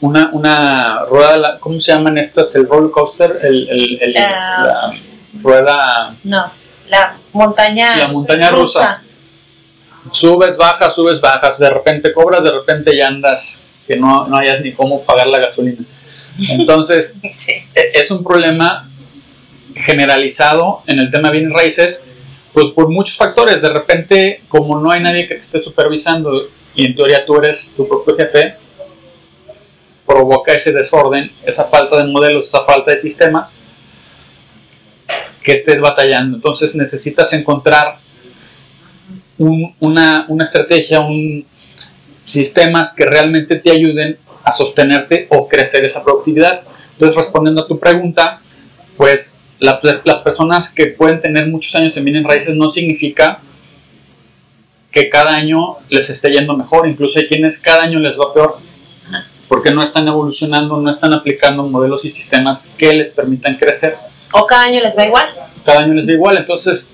una, 0.06 0.30
una 0.34 1.00
rueda, 1.06 1.38
la- 1.38 1.60
¿cómo 1.60 1.80
se 1.80 1.92
llaman 1.92 2.18
estas? 2.18 2.56
El 2.56 2.68
roller 2.68 2.92
coaster, 2.92 3.40
el, 3.44 3.68
el- 3.70 3.98
el- 4.02 4.18
Ah. 4.18 4.64
la 4.66 5.00
rueda, 5.42 6.16
No, 6.24 6.46
la 6.90 7.16
montaña, 7.34 7.98
La 7.98 8.08
montaña 8.08 8.50
rusa. 8.52 9.02
subes, 10.12 10.58
bajas, 10.58 10.94
subes, 10.96 11.20
bajas, 11.20 11.60
de 11.60 11.70
repente 11.70 12.14
cobras, 12.14 12.44
de 12.44 12.52
repente 12.52 12.96
ya 12.96 13.08
andas, 13.08 13.66
que 13.88 13.98
no, 13.98 14.28
no 14.28 14.38
hayas 14.38 14.62
ni 14.62 14.74
cómo 14.74 15.02
pagar 15.04 15.28
la 15.28 15.40
gasolina. 15.40 15.84
Entonces, 16.50 17.20
Sí. 17.38 17.54
e- 17.74 17.92
es 17.94 18.12
un 18.12 18.24
problema 18.24 18.90
generalizado 19.76 20.82
en 20.88 21.00
el 21.00 21.12
tema 21.12 21.30
de 21.30 21.38
bienes 21.40 21.54
raíces, 21.54 22.08
pues 22.54 22.68
por 22.68 22.90
muchos 22.90 23.18
factores. 23.18 23.62
De 23.62 23.70
repente, 23.70 24.42
como 24.48 24.80
no 24.80 24.92
hay 24.92 25.02
nadie 25.02 25.28
que 25.28 25.36
te 25.36 25.40
esté 25.42 25.60
supervisando 25.60 26.32
y 26.74 26.86
en 26.86 26.96
teoría 26.96 27.26
tú 27.26 27.36
eres 27.38 27.74
tu 27.76 27.88
propio 27.88 28.16
jefe, 28.16 28.56
provoca 30.06 30.54
ese 30.54 30.72
desorden, 30.72 31.32
esa 31.46 31.66
falta 31.66 31.98
de 31.98 32.06
modelos, 32.06 32.48
esa 32.48 32.64
falta 32.64 32.92
de 32.92 32.98
sistemas 32.98 33.58
que 35.44 35.54
estés 35.54 35.80
batallando. 35.82 36.38
Entonces 36.38 36.76
necesitas 36.76 37.34
encontrar 37.34 37.98
un- 39.38 39.76
una, 39.80 40.28
estrategia, 40.44 41.02
un 41.02 41.46
sistemas 42.24 42.94
que 42.96 43.06
realmente 43.06 43.58
te 43.58 43.72
ayuden 43.72 44.18
a 44.44 44.52
sostenerte 44.52 45.28
o 45.30 45.48
crecer 45.48 45.86
esa 45.86 46.04
productividad. 46.04 46.62
Entonces, 46.94 47.16
respondiendo 47.16 47.64
a 47.64 47.68
tu 47.68 47.78
pregunta, 47.80 48.42
pues 48.98 49.40
la- 49.60 49.80
las 50.04 50.20
personas 50.20 50.74
que 50.74 50.88
pueden 50.88 51.20
tener 51.20 51.48
muchos 51.48 51.76
años 51.76 51.96
en 51.98 52.06
bienes 52.06 52.24
raíces 52.24 52.56
no 52.56 52.70
significa 52.70 53.40
que 54.92 55.10
cada 55.10 55.36
año 55.36 55.78
les 55.90 56.10
esté 56.10 56.32
yendo 56.32 56.56
mejor, 56.56 56.88
incluso 56.88 57.20
hay 57.20 57.28
quienes 57.28 57.60
cada 57.60 57.84
año 57.84 58.00
les 58.00 58.18
va 58.18 58.34
peor 58.34 58.58
porque 59.56 59.72
no 59.72 59.82
están 59.82 60.06
evolucionando, 60.06 60.76
no 60.76 60.92
están 60.92 61.14
aplicando 61.14 61.64
modelos 61.64 62.04
y 62.04 62.10
sistemas 62.10 62.76
que 62.78 62.92
les 62.92 63.14
permitan 63.14 63.56
crecer. 63.56 63.98
O 64.34 64.46
cada 64.46 64.64
año 64.64 64.82
les 64.82 64.98
va 64.98 65.06
igual. 65.06 65.30
Cada 65.64 65.80
año 65.80 65.94
les 65.94 66.06
va 66.06 66.12
igual, 66.12 66.38
entonces, 66.38 66.94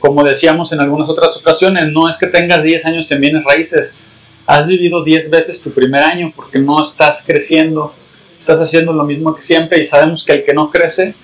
como 0.00 0.24
decíamos 0.24 0.72
en 0.72 0.80
algunas 0.80 1.08
otras 1.08 1.36
ocasiones, 1.36 1.92
no 1.92 2.08
es 2.08 2.18
que 2.18 2.26
tengas 2.26 2.64
10 2.64 2.84
años 2.86 3.12
en 3.12 3.20
bienes 3.20 3.44
raíces, 3.44 3.96
has 4.44 4.66
vivido 4.66 5.04
10 5.04 5.30
veces 5.30 5.62
tu 5.62 5.70
primer 5.70 6.02
año 6.02 6.32
porque 6.34 6.58
no 6.58 6.82
estás 6.82 7.22
creciendo, 7.24 7.94
estás 8.36 8.58
haciendo 8.58 8.92
lo 8.92 9.04
mismo 9.04 9.32
que 9.32 9.42
siempre 9.42 9.78
y 9.78 9.84
sabemos 9.84 10.24
que 10.24 10.32
el 10.32 10.44
que 10.44 10.52
no 10.52 10.68
crece, 10.68 11.14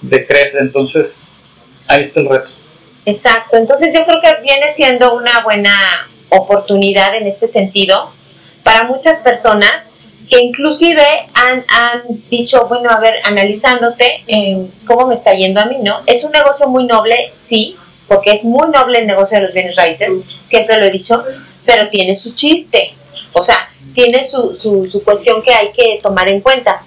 decrece, 0.00 0.60
entonces 0.60 1.24
ahí 1.88 2.02
está 2.02 2.20
el 2.20 2.28
reto. 2.28 2.52
Exacto, 3.04 3.56
entonces 3.56 3.92
yo 3.92 4.04
creo 4.06 4.20
que 4.22 4.40
viene 4.44 4.70
siendo 4.70 5.12
una 5.12 5.42
buena 5.42 5.74
oportunidad 6.28 7.16
en 7.16 7.26
este 7.26 7.48
sentido 7.48 8.12
para 8.62 8.84
muchas 8.84 9.18
personas 9.18 9.94
que 10.30 10.40
inclusive 10.40 11.02
han, 11.34 11.64
han 11.68 12.02
dicho, 12.30 12.66
bueno, 12.68 12.88
a 12.88 13.00
ver, 13.00 13.14
analizándote 13.24 14.22
en 14.28 14.72
cómo 14.86 15.08
me 15.08 15.14
está 15.14 15.34
yendo 15.34 15.60
a 15.60 15.66
mí, 15.66 15.78
¿no? 15.82 16.00
Es 16.06 16.24
un 16.24 16.30
negocio 16.30 16.68
muy 16.68 16.84
noble, 16.84 17.32
sí, 17.34 17.76
porque 18.06 18.30
es 18.30 18.44
muy 18.44 18.70
noble 18.70 19.00
el 19.00 19.06
negocio 19.08 19.38
de 19.38 19.44
los 19.44 19.52
bienes 19.52 19.74
raíces, 19.74 20.12
siempre 20.44 20.78
lo 20.78 20.86
he 20.86 20.90
dicho, 20.90 21.24
pero 21.66 21.90
tiene 21.90 22.14
su 22.14 22.34
chiste, 22.34 22.94
o 23.32 23.42
sea, 23.42 23.70
tiene 23.92 24.22
su, 24.22 24.54
su, 24.54 24.86
su 24.86 25.02
cuestión 25.02 25.42
que 25.42 25.52
hay 25.52 25.72
que 25.72 25.98
tomar 26.00 26.28
en 26.28 26.40
cuenta. 26.40 26.84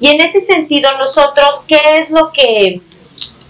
Y 0.00 0.08
en 0.08 0.20
ese 0.20 0.40
sentido, 0.40 0.90
nosotros, 0.96 1.64
¿qué 1.66 1.98
es 1.98 2.10
lo 2.10 2.32
que 2.32 2.80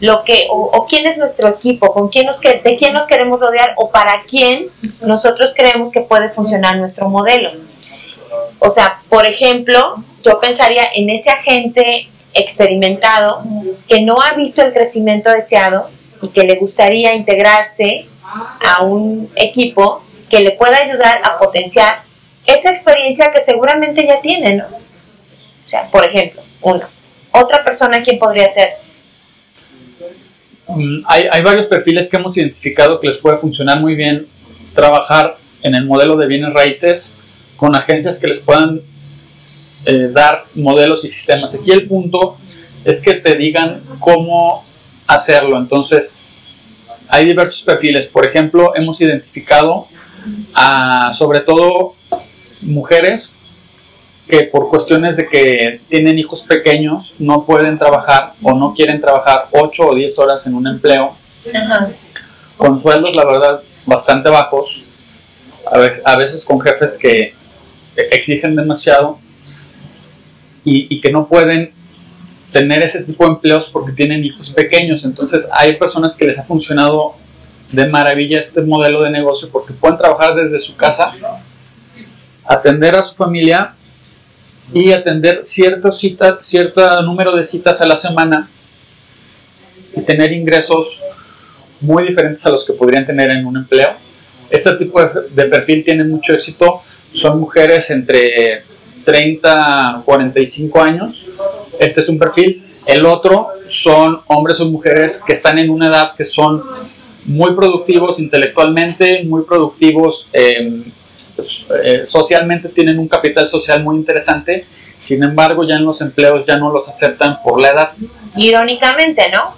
lo 0.01 0.23
que 0.25 0.47
o, 0.51 0.87
quién 0.89 1.07
es 1.07 1.19
nuestro 1.19 1.49
equipo, 1.49 1.93
con 1.93 2.09
quién 2.09 2.27
nos 2.27 2.41
de 2.41 2.77
quién 2.79 2.93
nos 2.93 3.07
queremos 3.07 3.41
rodear 3.41 3.75
o 3.77 3.91
para 3.91 4.23
quién 4.29 4.69
nosotros 5.03 5.53
creemos 5.57 5.91
que 5.91 6.03
puede 6.03 6.31
funcionar 6.31 6.77
nuestro 6.77 7.09
modelo. 7.09 7.51
O 8.59 8.71
sea, 8.71 8.99
por 9.09 9.25
ejemplo, 9.27 10.03
yo 10.23 10.41
pensaría 10.41 10.85
en 10.95 11.11
ese 11.11 11.31
agente 11.31 12.09
experimentado 12.35 13.43
que 13.89 14.03
no 14.03 14.17
ha 14.21 14.35
visto 14.35 14.63
el 14.63 14.73
crecimiento 14.73 15.31
deseado 15.31 15.89
y 16.23 16.29
que 16.29 16.45
le 16.45 16.57
gustaría 16.57 17.15
integrarse 17.15 18.07
a 18.65 18.83
un 18.83 19.31
equipo 19.37 20.03
que 20.29 20.41
le 20.41 20.53
pueda 20.53 20.77
ayudar 20.79 21.21
a 21.25 21.39
potenciar 21.39 22.03
esa 22.47 22.71
experiencia 22.71 23.33
que 23.33 23.41
seguramente 23.41 24.07
ya 24.07 24.21
tiene, 24.21 24.57
¿no? 24.57 24.67
O 24.67 25.67
sea, 25.67 25.91
por 25.91 26.05
ejemplo, 26.05 26.43
uno. 26.63 26.87
Otra 27.31 27.63
persona, 27.63 28.03
¿quién 28.03 28.19
podría 28.19 28.49
ser? 28.49 28.71
Mm, 30.67 31.03
Hay, 31.07 31.29
hay 31.31 31.43
varios 31.43 31.67
perfiles 31.67 32.09
que 32.09 32.17
hemos 32.17 32.37
identificado 32.37 33.01
que 33.01 33.07
les 33.07 33.19
puede 33.19 33.37
funcionar 33.37 33.81
muy 33.81 33.95
bien 33.95 34.27
trabajar 34.75 35.37
en 35.63 35.75
el 35.75 35.85
modelo 35.87 36.17
de 36.17 36.27
bienes 36.27 36.53
raíces 36.53 37.17
con 37.59 37.75
agencias 37.75 38.19
que 38.19 38.29
les 38.29 38.39
puedan 38.39 38.81
eh, 39.85 40.09
dar 40.13 40.39
modelos 40.55 41.05
y 41.05 41.09
sistemas. 41.09 41.55
Aquí 41.57 41.73
el 41.73 41.89
punto 41.89 42.39
es 42.85 43.03
que 43.03 43.15
te 43.15 43.35
digan 43.35 43.83
cómo 43.99 44.63
hacerlo. 45.07 45.59
Entonces, 45.59 46.19
hay 47.09 47.27
diversos 47.27 47.63
perfiles. 47.63 48.07
Por 48.07 48.25
ejemplo, 48.25 48.75
hemos 48.77 49.01
identificado 49.01 49.89
a, 50.55 51.11
sobre 51.13 51.41
todo 51.41 51.95
mujeres 52.61 53.37
que 54.29 54.45
por 54.45 54.69
cuestiones 54.69 55.17
de 55.17 55.29
que 55.29 55.81
tienen 55.89 56.19
hijos 56.19 56.43
pequeños 56.43 57.17
no 57.19 57.45
pueden 57.45 57.77
trabajar 57.77 58.35
o 58.43 58.53
no 58.53 58.75
quieren 58.75 59.01
trabajar 59.01 59.49
8 59.51 59.89
o 59.89 59.95
10 59.95 60.19
horas 60.19 60.47
en 60.47 60.55
un 60.55 60.67
empleo 60.67 61.17
Ajá. 61.55 61.91
con 62.57 62.79
sueldos, 62.79 63.17
la 63.17 63.25
verdad, 63.25 63.63
bastante 63.85 64.29
bajos. 64.29 64.85
a 66.05 66.17
veces, 66.17 66.45
con 66.45 66.61
jefes 66.61 66.99
que 66.99 67.35
exigen 68.11 68.57
demasiado 68.57 69.19
y, 70.65 71.01
que 71.01 71.11
no 71.11 71.29
pueden 71.29 71.73
tener 72.53 72.83
ese 72.83 73.05
tipo 73.05 73.25
de 73.25 73.31
empleos 73.33 73.71
porque 73.71 73.93
tienen 73.93 74.25
hijos 74.25 74.51
pequeños. 74.51 75.05
Entonces 75.05 75.49
hay 75.53 75.77
personas 75.77 76.17
que 76.17 76.27
les 76.27 76.39
ha 76.39 76.45
funcionado 76.45 77.15
de 77.73 77.87
maravilla 77.87 78.39
este 78.39 78.63
modelo 78.63 79.03
de 79.03 79.11
negocio 79.11 79.49
porque 79.51 79.73
pueden 79.73 79.97
trabajar 79.97 80.35
desde 80.35 80.59
su 80.59 80.77
casa, 80.77 81.15
atender 82.45 82.95
a 82.95 83.03
su 83.03 83.17
familia 83.17 83.75
y 84.73 84.93
atender 84.93 85.41
cierto, 85.43 85.91
cita, 85.91 86.39
cierto 86.41 87.03
número 87.03 87.35
de 87.35 87.45
citas 87.45 87.81
a 87.81 87.87
la 87.87 87.97
semana 87.97 88.51
y 89.97 90.03
tener 90.03 90.33
ingresos 90.33 91.03
muy 91.81 92.07
diferentes 92.07 92.45
a 92.47 92.51
los 92.51 92.65
que 92.65 92.73
podrían 92.73 93.07
tener 93.07 93.31
en 93.31 93.47
un 93.47 93.57
empleo. 93.57 93.97
Este 94.51 94.75
tipo 94.77 95.01
de, 95.05 95.45
perfil 95.45 95.85
tiene 95.85 96.05
mucho 96.05 96.33
éxito. 96.33 96.83
Son 97.13 97.41
mujeres 97.41 97.91
entre 97.91 98.65
30 99.05 99.99
a 99.99 100.03
45 100.05 100.81
años. 100.81 101.27
Este 101.79 102.01
es 102.01 102.09
un 102.09 102.19
perfil. 102.19 102.65
El 102.87 103.07
otro 103.07 103.49
son 103.67 104.21
hombres 104.27 104.61
o 104.61 104.67
mujeres 104.67 105.23
que 105.27 105.33
están 105.33 105.59
en 105.59 105.71
una 105.71 105.89
edad 105.89 106.15
que 106.17 106.25
son 106.25 106.63
muy 107.25 107.55
productivos 107.55 108.19
intelectualmente, 108.19 109.25
muy 109.25 109.43
productivos 109.43 110.29
em, 110.33 110.85
pues, 111.37 111.67
eh, 111.85 112.05
socialmente, 112.05 112.69
tienen 112.71 112.99
un 112.99 113.09
capital 113.09 113.47
social 113.47 113.83
muy 113.83 113.97
interesante. 113.97 114.65
Sin 114.97 115.23
embargo, 115.23 115.67
ya 115.67 115.77
en 115.77 115.85
los 115.85 116.01
empleos 116.01 116.47
ya 116.47 116.59
no 116.59 116.73
los 116.73 116.89
aceptan 116.89 117.43
por 117.43 117.61
la 117.61 117.71
edad. 117.71 117.93
Irónicamente, 118.37 119.31
¿no? 119.31 119.55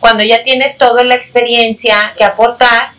Cuando 0.00 0.24
ya 0.24 0.42
tienes 0.42 0.78
toda 0.78 1.04
la 1.04 1.14
experiencia 1.14 2.14
que 2.18 2.24
aportar, 2.24 2.90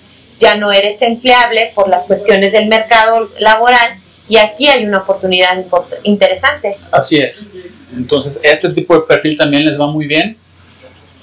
ya 0.43 0.55
no 0.55 0.73
eres 0.73 1.01
empleable 1.01 1.71
por 1.73 1.88
las 1.88 2.03
cuestiones 2.03 2.51
del 2.51 2.67
mercado 2.67 3.29
laboral 3.39 3.97
y 4.27 4.38
aquí 4.38 4.67
hay 4.67 4.85
una 4.85 5.00
oportunidad 5.00 5.63
interesante. 6.03 6.77
Así 6.91 7.17
es. 7.19 7.47
Entonces, 7.95 8.41
este 8.43 8.69
tipo 8.73 8.93
de 8.93 9.01
perfil 9.01 9.38
también 9.38 9.65
les 9.65 9.79
va 9.79 9.88
muy 9.88 10.05
bien. 10.05 10.38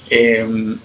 Em, 0.09 0.79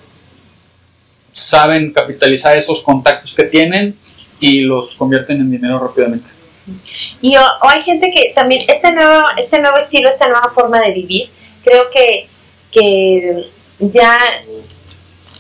saben 1.33 1.93
capitalizar 1.93 2.57
esos 2.57 2.83
contactos 2.83 3.35
que 3.35 3.45
tienen 3.45 3.97
y 4.38 4.61
los 4.61 4.95
convierten 4.97 5.40
en 5.40 5.50
dinero 5.50 5.78
rápidamente. 5.78 6.31
Y 7.23 7.35
hay 7.62 7.83
gente 7.83 8.11
que 8.11 8.33
también, 8.35 8.64
este 8.69 8.93
nuevo, 8.93 9.25
este 9.38 9.61
nuevo 9.61 9.78
estilo, 9.78 10.11
esta 10.11 10.28
nueva 10.28 10.50
forma 10.55 10.81
de 10.81 10.93
vivir, 10.93 11.31
creo 11.64 11.85
que, 11.90 12.28
que 12.71 13.47
ya 13.78 14.19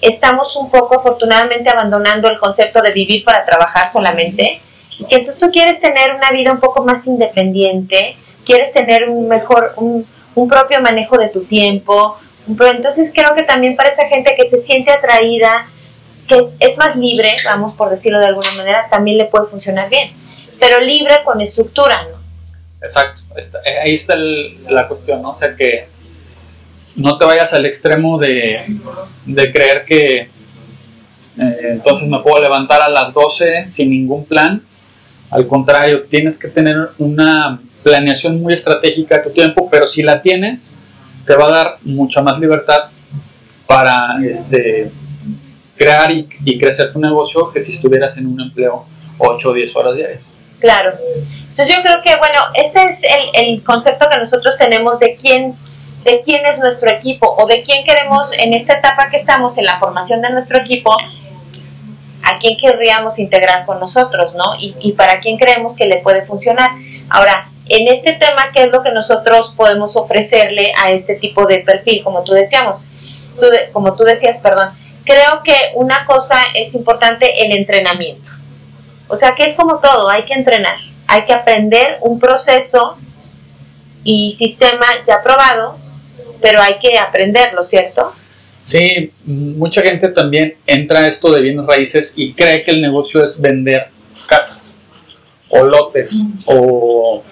estamos 0.06 0.54
un 0.56 0.70
poco 0.70 0.98
afortunadamente 0.98 1.68
abandonando 1.68 2.28
el 2.28 2.38
concepto 2.38 2.80
de 2.80 2.92
vivir 2.92 3.24
para 3.24 3.44
trabajar 3.44 3.88
solamente, 3.88 4.60
que 5.08 5.16
entonces 5.16 5.38
tú 5.40 5.50
quieres 5.50 5.80
tener 5.80 6.14
una 6.14 6.30
vida 6.30 6.52
un 6.52 6.60
poco 6.60 6.84
más 6.84 7.06
independiente, 7.06 8.16
quieres 8.44 8.72
tener 8.72 9.08
un 9.08 9.28
mejor, 9.28 9.74
un, 9.76 10.06
propio 10.48 10.80
manejo 10.80 11.16
de 11.16 11.28
tu 11.28 11.44
tiempo, 11.44 12.16
entonces 12.46 13.10
creo 13.14 13.34
que 13.34 13.42
también 13.42 13.74
para 13.74 13.88
esa 13.88 14.06
gente 14.06 14.34
que 14.36 14.46
se 14.46 14.58
siente 14.58 14.90
atraída, 14.90 15.66
que 16.28 16.38
es, 16.60 16.76
más 16.76 16.96
libre, 16.96 17.34
vamos 17.44 17.72
por 17.72 17.88
decirlo 17.90 18.18
de 18.18 18.26
alguna 18.26 18.52
manera, 18.56 18.86
también 18.90 19.16
le 19.16 19.24
puede 19.24 19.46
funcionar 19.46 19.88
bien, 19.88 20.12
pero 20.60 20.80
libre 20.80 21.14
con 21.24 21.40
estructura, 21.40 22.04
¿no? 22.04 22.16
Exacto, 22.82 23.22
ahí 23.82 23.94
está 23.94 24.14
la 24.16 24.86
cuestión, 24.86 25.22
¿no? 25.22 25.30
O 25.30 25.36
sea 25.36 25.56
que 25.56 25.88
no 26.96 27.18
te 27.18 27.24
vayas 27.24 27.52
al 27.52 27.66
extremo 27.66 28.18
de, 28.18 28.64
creer 29.52 29.84
que 29.84 30.16
eh, 30.16 30.28
entonces 31.72 32.08
me 32.08 32.20
puedo 32.20 32.42
levantar 32.42 32.80
a 32.80 32.88
las 32.88 33.12
12 33.12 33.68
sin 33.68 33.90
ningún 33.90 34.24
plan. 34.24 34.62
Al 35.30 35.46
contrario, 35.46 36.04
tienes 36.04 36.40
que 36.40 36.48
tener 36.48 36.90
una 36.98 37.60
planeación 37.82 38.40
muy 38.40 38.54
estratégica 38.54 39.18
de 39.18 39.24
tu 39.24 39.30
tiempo, 39.30 39.68
pero 39.70 39.86
si 39.86 40.02
la 40.02 40.22
tienes, 40.22 40.76
te 41.26 41.36
va 41.36 41.46
a 41.46 41.50
dar 41.50 41.78
mucha 41.82 42.22
más 42.22 42.38
libertad 42.38 42.84
para 43.66 44.16
este, 44.24 44.90
crear 45.76 46.10
y, 46.10 46.58
crecer 46.58 46.92
tu 46.92 46.98
negocio 46.98 47.50
que 47.50 47.60
si 47.60 47.72
estuvieras 47.72 48.16
en 48.16 48.28
un 48.28 48.40
empleo 48.40 48.84
8 49.18 49.50
o 49.50 49.52
10 49.52 49.76
horas 49.76 49.96
diarias. 49.96 50.34
Claro. 50.60 50.92
Entonces 51.50 51.74
yo 51.74 51.82
creo 51.82 52.00
que, 52.02 52.16
bueno, 52.16 52.40
ese 52.54 52.84
es 52.84 53.02
el, 53.04 53.48
el 53.48 53.62
concepto 53.62 54.06
que 54.10 54.18
nosotros 54.18 54.56
tenemos 54.56 54.98
de 55.00 55.14
quién 55.14 55.56
de 56.06 56.20
quién 56.20 56.46
es 56.46 56.60
nuestro 56.60 56.88
equipo 56.88 57.34
o 57.36 57.46
de 57.46 57.64
quién 57.64 57.84
queremos 57.84 58.30
en 58.38 58.54
esta 58.54 58.74
etapa 58.74 59.10
que 59.10 59.16
estamos 59.16 59.58
en 59.58 59.64
la 59.64 59.80
formación 59.80 60.22
de 60.22 60.30
nuestro 60.30 60.58
equipo, 60.58 60.96
a 62.22 62.38
quién 62.38 62.56
querríamos 62.56 63.18
integrar 63.18 63.66
con 63.66 63.80
nosotros, 63.80 64.36
¿no? 64.36 64.54
Y, 64.58 64.92
para 64.92 65.18
quién 65.18 65.36
creemos 65.36 65.74
que 65.74 65.86
le 65.86 65.96
puede 65.98 66.22
funcionar. 66.22 66.70
Ahora, 67.10 67.50
en 67.68 67.88
este 67.88 68.12
tema, 68.12 68.52
¿qué 68.54 68.62
es 68.62 68.72
lo 68.72 68.84
que 68.84 68.92
nosotros 68.92 69.52
podemos 69.56 69.96
ofrecerle 69.96 70.72
a 70.80 70.92
este 70.92 71.16
tipo 71.16 71.44
de 71.44 71.58
perfil? 71.58 72.04
Como 72.04 72.22
tú 72.22 72.34
decíamos, 72.34 72.76
como 73.72 73.96
tú 73.96 74.04
decías, 74.04 74.38
perdón, 74.38 74.68
creo 75.04 75.42
que 75.42 75.56
una 75.74 76.04
cosa 76.04 76.38
es 76.54 76.72
importante, 76.76 77.44
el 77.44 77.52
entrenamiento. 77.52 78.30
O 79.08 79.16
sea, 79.16 79.34
que 79.34 79.44
es 79.44 79.54
como 79.54 79.80
todo, 79.80 80.08
hay 80.08 80.24
que 80.24 80.34
entrenar, 80.34 80.76
hay 81.08 81.24
que 81.24 81.32
aprender 81.32 81.98
un 82.00 82.20
proceso 82.20 82.96
y 84.04 84.30
sistema 84.30 84.86
ya 85.04 85.20
probado 85.20 85.84
pero 86.40 86.60
hay 86.60 86.78
que 86.78 86.98
aprenderlo, 86.98 87.62
¿cierto? 87.62 88.10
Sí, 88.60 89.12
mucha 89.24 89.82
gente 89.82 90.08
también 90.08 90.56
entra 90.66 91.00
a 91.00 91.08
esto 91.08 91.32
de 91.32 91.40
bienes 91.40 91.66
raíces 91.66 92.14
y 92.16 92.34
cree 92.34 92.64
que 92.64 92.72
el 92.72 92.82
negocio 92.82 93.22
es 93.22 93.40
vender 93.40 93.88
casas 94.26 94.76
o 95.48 95.62
lotes 95.62 96.12
o 96.44 97.22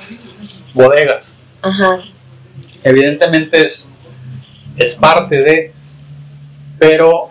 bodegas. 0.73 1.39
Ajá. 1.61 2.05
Evidentemente 2.85 3.63
es, 3.63 3.91
es 4.77 4.95
parte 4.95 5.43
de, 5.43 5.73
pero 6.79 7.31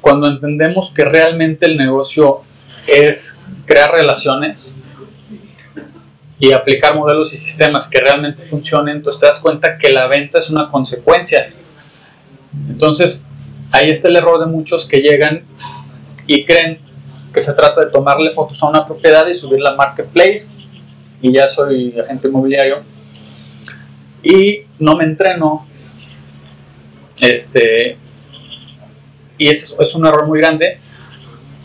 cuando 0.00 0.28
entendemos 0.28 0.92
que 0.92 1.04
realmente 1.04 1.66
el 1.66 1.76
negocio 1.76 2.42
es 2.86 3.42
crear 3.66 3.92
relaciones, 3.92 4.74
y 6.40 6.52
aplicar 6.52 6.94
modelos 6.94 7.32
y 7.34 7.36
sistemas 7.36 7.88
que 7.88 8.00
realmente 8.00 8.42
funcionen, 8.42 8.96
entonces 8.96 9.20
te 9.20 9.26
das 9.26 9.40
cuenta 9.40 9.76
que 9.76 9.90
la 9.90 10.06
venta 10.06 10.38
es 10.38 10.50
una 10.50 10.68
consecuencia. 10.68 11.50
Entonces, 12.68 13.26
ahí 13.72 13.90
está 13.90 14.08
el 14.08 14.16
error 14.16 14.38
de 14.40 14.46
muchos 14.46 14.86
que 14.86 14.98
llegan 14.98 15.42
y 16.26 16.44
creen 16.44 16.78
que 17.32 17.42
se 17.42 17.52
trata 17.54 17.84
de 17.84 17.90
tomarle 17.90 18.30
fotos 18.30 18.62
a 18.62 18.66
una 18.66 18.86
propiedad 18.86 19.26
y 19.26 19.34
subirla 19.34 19.70
a 19.70 19.74
Marketplace 19.74 20.50
y 21.20 21.32
ya 21.32 21.48
soy 21.48 21.98
agente 21.98 22.28
inmobiliario 22.28 22.82
y 24.22 24.62
no 24.78 24.96
me 24.96 25.04
entreno 25.04 25.66
este 27.20 27.96
y 29.36 29.48
eso 29.48 29.80
es 29.80 29.94
un 29.94 30.06
error 30.06 30.26
muy 30.26 30.38
grande 30.38 30.80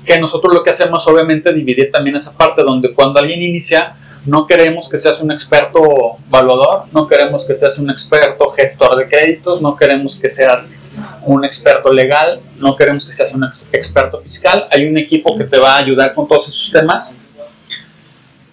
que 0.05 0.19
nosotros 0.19 0.53
lo 0.53 0.63
que 0.63 0.69
hacemos 0.69 1.07
obviamente 1.07 1.53
dividir 1.53 1.89
también 1.89 2.15
esa 2.15 2.38
parte 2.38 2.62
donde 2.62 2.93
cuando 2.93 3.19
alguien 3.19 3.41
inicia 3.41 3.95
no 4.25 4.47
queremos 4.47 4.88
que 4.89 4.97
seas 4.97 5.21
un 5.21 5.31
experto 5.31 6.17
valuador, 6.29 6.86
no 6.93 7.05
queremos 7.07 7.45
que 7.45 7.55
seas 7.55 7.77
un 7.77 7.89
experto 7.89 8.47
gestor 8.49 8.95
de 8.95 9.07
créditos, 9.07 9.62
no 9.62 9.75
queremos 9.75 10.15
que 10.15 10.29
seas 10.29 10.73
un 11.23 11.43
experto 11.43 11.91
legal, 11.91 12.41
no 12.57 12.75
queremos 12.75 13.05
que 13.05 13.12
seas 13.12 13.33
un 13.33 13.43
experto 13.43 14.17
fiscal. 14.19 14.67
Hay 14.71 14.86
un 14.86 14.97
equipo 14.97 15.36
que 15.36 15.43
te 15.43 15.57
va 15.57 15.75
a 15.75 15.77
ayudar 15.79 16.13
con 16.13 16.27
todos 16.27 16.47
esos 16.47 16.71
temas. 16.71 17.19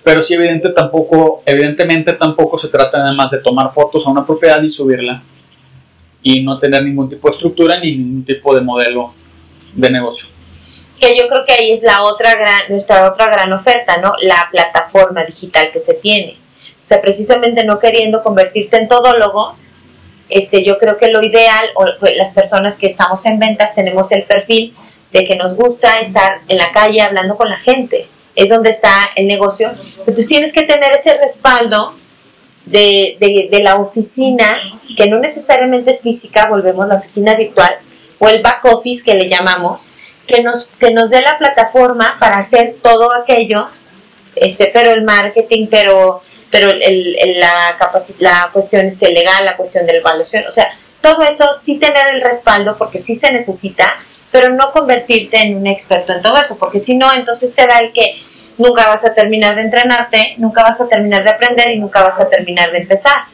Pero 0.02 0.22
sí, 0.22 0.34
evidente, 0.34 0.70
tampoco, 0.70 1.42
evidentemente 1.46 2.14
tampoco 2.14 2.58
se 2.58 2.68
trata 2.68 2.98
nada 2.98 3.12
más 3.12 3.30
de 3.30 3.38
tomar 3.38 3.70
fotos 3.70 4.04
a 4.06 4.10
una 4.10 4.26
propiedad 4.26 4.60
y 4.62 4.68
subirla 4.68 5.22
y 6.22 6.42
no 6.42 6.58
tener 6.58 6.82
ningún 6.82 7.08
tipo 7.08 7.28
de 7.28 7.32
estructura 7.32 7.78
ni 7.78 7.96
ningún 7.96 8.24
tipo 8.24 8.54
de 8.54 8.60
modelo 8.60 9.14
de 9.74 9.90
negocio 9.90 10.39
que 11.00 11.16
yo 11.16 11.26
creo 11.28 11.44
que 11.46 11.54
ahí 11.54 11.72
es 11.72 11.82
la 11.82 12.02
otra 12.02 12.34
gran, 12.34 12.68
nuestra 12.68 13.10
otra 13.10 13.26
gran 13.26 13.52
oferta, 13.52 13.96
¿no? 13.96 14.12
La 14.20 14.48
plataforma 14.52 15.24
digital 15.24 15.70
que 15.72 15.80
se 15.80 15.94
tiene. 15.94 16.36
O 16.84 16.86
sea, 16.86 17.00
precisamente 17.00 17.64
no 17.64 17.78
queriendo 17.78 18.22
convertirte 18.22 18.76
en 18.76 18.86
todólogo, 18.86 19.56
este, 20.28 20.62
yo 20.62 20.78
creo 20.78 20.96
que 20.96 21.08
lo 21.08 21.22
ideal, 21.22 21.70
o 21.74 21.86
pues, 21.98 22.16
las 22.16 22.32
personas 22.32 22.76
que 22.76 22.86
estamos 22.86 23.24
en 23.26 23.38
ventas 23.38 23.74
tenemos 23.74 24.12
el 24.12 24.24
perfil 24.24 24.74
de 25.12 25.24
que 25.24 25.36
nos 25.36 25.56
gusta 25.56 25.98
estar 25.98 26.40
en 26.46 26.58
la 26.58 26.70
calle 26.70 27.00
hablando 27.00 27.36
con 27.36 27.48
la 27.48 27.56
gente. 27.56 28.06
Es 28.36 28.48
donde 28.48 28.70
está 28.70 29.10
el 29.16 29.26
negocio. 29.26 29.72
Entonces 29.98 30.28
tienes 30.28 30.52
que 30.52 30.62
tener 30.62 30.92
ese 30.92 31.16
respaldo 31.18 31.94
de, 32.66 33.16
de, 33.18 33.48
de 33.50 33.62
la 33.62 33.76
oficina, 33.76 34.58
que 34.96 35.08
no 35.08 35.18
necesariamente 35.18 35.90
es 35.90 36.02
física, 36.02 36.48
volvemos 36.48 36.84
a 36.84 36.88
la 36.88 36.94
oficina 36.96 37.34
virtual, 37.34 37.78
o 38.18 38.28
el 38.28 38.42
back 38.42 38.64
office 38.66 39.02
que 39.02 39.14
le 39.14 39.28
llamamos, 39.28 39.94
que 40.30 40.42
nos, 40.42 40.66
que 40.78 40.92
nos 40.92 41.10
dé 41.10 41.20
la 41.20 41.38
plataforma 41.38 42.16
para 42.18 42.38
hacer 42.38 42.76
todo 42.82 43.12
aquello, 43.12 43.68
este, 44.36 44.70
pero 44.72 44.92
el 44.92 45.02
marketing, 45.02 45.66
pero, 45.70 46.22
pero 46.50 46.70
el, 46.70 47.16
la, 47.38 47.76
la 48.18 48.50
cuestión 48.52 48.86
este, 48.86 49.12
legal, 49.12 49.44
la 49.44 49.56
cuestión 49.56 49.86
de 49.86 49.94
la 49.94 49.98
evaluación, 49.98 50.44
o 50.46 50.50
sea, 50.50 50.68
todo 51.00 51.22
eso 51.22 51.52
sí 51.52 51.78
tener 51.78 52.14
el 52.14 52.20
respaldo 52.20 52.76
porque 52.76 52.98
sí 52.98 53.14
se 53.14 53.32
necesita, 53.32 53.96
pero 54.30 54.50
no 54.50 54.70
convertirte 54.70 55.38
en 55.38 55.56
un 55.56 55.66
experto 55.66 56.12
en 56.12 56.22
todo 56.22 56.36
eso, 56.36 56.58
porque 56.58 56.78
si 56.78 56.96
no, 56.96 57.12
entonces 57.12 57.54
te 57.54 57.66
da 57.66 57.78
el 57.80 57.92
que 57.92 58.22
nunca 58.58 58.86
vas 58.86 59.04
a 59.04 59.14
terminar 59.14 59.56
de 59.56 59.62
entrenarte, 59.62 60.34
nunca 60.36 60.62
vas 60.62 60.80
a 60.80 60.88
terminar 60.88 61.24
de 61.24 61.30
aprender 61.30 61.70
y 61.70 61.78
nunca 61.78 62.02
vas 62.02 62.20
a 62.20 62.28
terminar 62.28 62.70
de 62.70 62.78
empezar. 62.78 63.24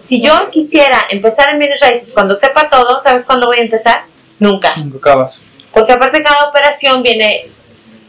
Si 0.00 0.20
yo 0.20 0.50
quisiera 0.50 1.06
empezar 1.10 1.50
en 1.50 1.60
bienes 1.60 1.80
raíces 1.80 2.12
cuando 2.12 2.34
sepa 2.34 2.68
todo, 2.68 2.98
¿sabes 2.98 3.24
cuándo 3.24 3.46
voy 3.46 3.58
a 3.58 3.62
empezar? 3.62 4.04
Nunca. 4.38 4.76
Nunca 4.76 4.98
acabas. 4.98 5.46
Porque 5.76 5.92
aparte 5.92 6.22
cada 6.22 6.48
operación 6.48 7.02
viene, 7.02 7.48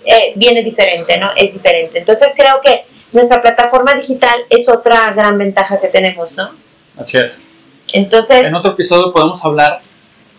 eh, 0.06 0.32
viene 0.36 0.63
diferente, 0.63 1.17
¿no? 1.17 1.32
Es 1.36 1.53
diferente. 1.53 1.99
Entonces 1.99 2.32
creo 2.34 2.62
que 2.63 2.86
nuestra 3.12 3.41
plataforma 3.41 3.93
digital 3.93 4.38
es 4.49 4.69
otra 4.69 5.12
gran 5.12 5.38
ventaja 5.38 5.77
que 5.77 5.89
tenemos, 5.89 6.34
¿no? 6.38 6.51
Así 6.97 7.17
es. 7.17 7.43
Entonces... 7.91 8.47
En 8.47 8.56
otro 8.56 8.71
episodio 8.71 9.12
podemos 9.12 9.43
hablar 9.43 9.82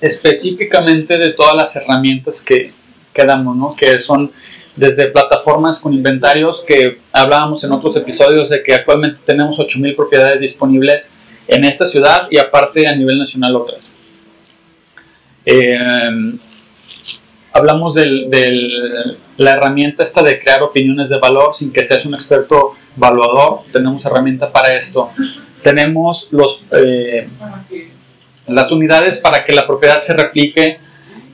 específicamente 0.00 1.18
de 1.18 1.34
todas 1.34 1.54
las 1.54 1.76
herramientas 1.76 2.40
que, 2.40 2.72
que 3.12 3.24
damos, 3.26 3.54
¿no? 3.54 3.76
Que 3.76 4.00
son 4.00 4.32
desde 4.74 5.08
plataformas 5.08 5.80
con 5.80 5.92
inventarios 5.92 6.64
que 6.66 7.02
hablábamos 7.12 7.62
en 7.62 7.72
otros 7.72 7.94
episodios 7.96 8.48
de 8.48 8.62
que 8.62 8.72
actualmente 8.72 9.20
tenemos 9.22 9.58
8.000 9.58 9.94
propiedades 9.94 10.40
disponibles 10.40 11.12
en 11.46 11.66
esta 11.66 11.84
ciudad 11.84 12.26
y 12.30 12.38
aparte 12.38 12.86
a 12.86 12.96
nivel 12.96 13.18
nacional 13.18 13.54
otras. 13.54 13.94
Eh, 15.44 15.76
hablamos 17.52 17.94
de 17.94 19.16
la 19.38 19.52
herramienta 19.52 20.02
esta 20.02 20.22
de 20.22 20.38
crear 20.38 20.62
opiniones 20.62 21.08
de 21.08 21.18
valor 21.18 21.54
sin 21.54 21.72
que 21.72 21.84
seas 21.84 22.04
un 22.04 22.14
experto 22.14 22.74
evaluador. 22.96 23.60
Tenemos 23.72 24.04
herramienta 24.04 24.50
para 24.50 24.76
esto. 24.76 25.10
Tenemos 25.62 26.28
los, 26.32 26.64
eh, 26.72 27.28
las 28.48 28.72
unidades 28.72 29.18
para 29.18 29.44
que 29.44 29.54
la 29.54 29.66
propiedad 29.66 30.00
se 30.00 30.14
replique 30.14 30.78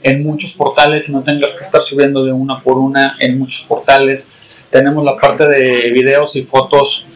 en 0.03 0.23
muchos 0.23 0.53
portales 0.53 1.09
y 1.09 1.13
no 1.13 1.23
tengas 1.23 1.55
que 1.55 1.65
estar 1.65 1.81
subiendo 1.81 2.23
de 2.25 2.33
una 2.33 2.61
por 2.61 2.77
una 2.77 3.17
en 3.19 3.39
muchos 3.39 3.67
portales. 3.67 4.67
Tenemos 4.71 5.03
la 5.03 5.17
parte 5.17 5.49
de 5.49 5.91
videos 5.91 6.37
y 6.37 6.43
fotos 6.43 7.07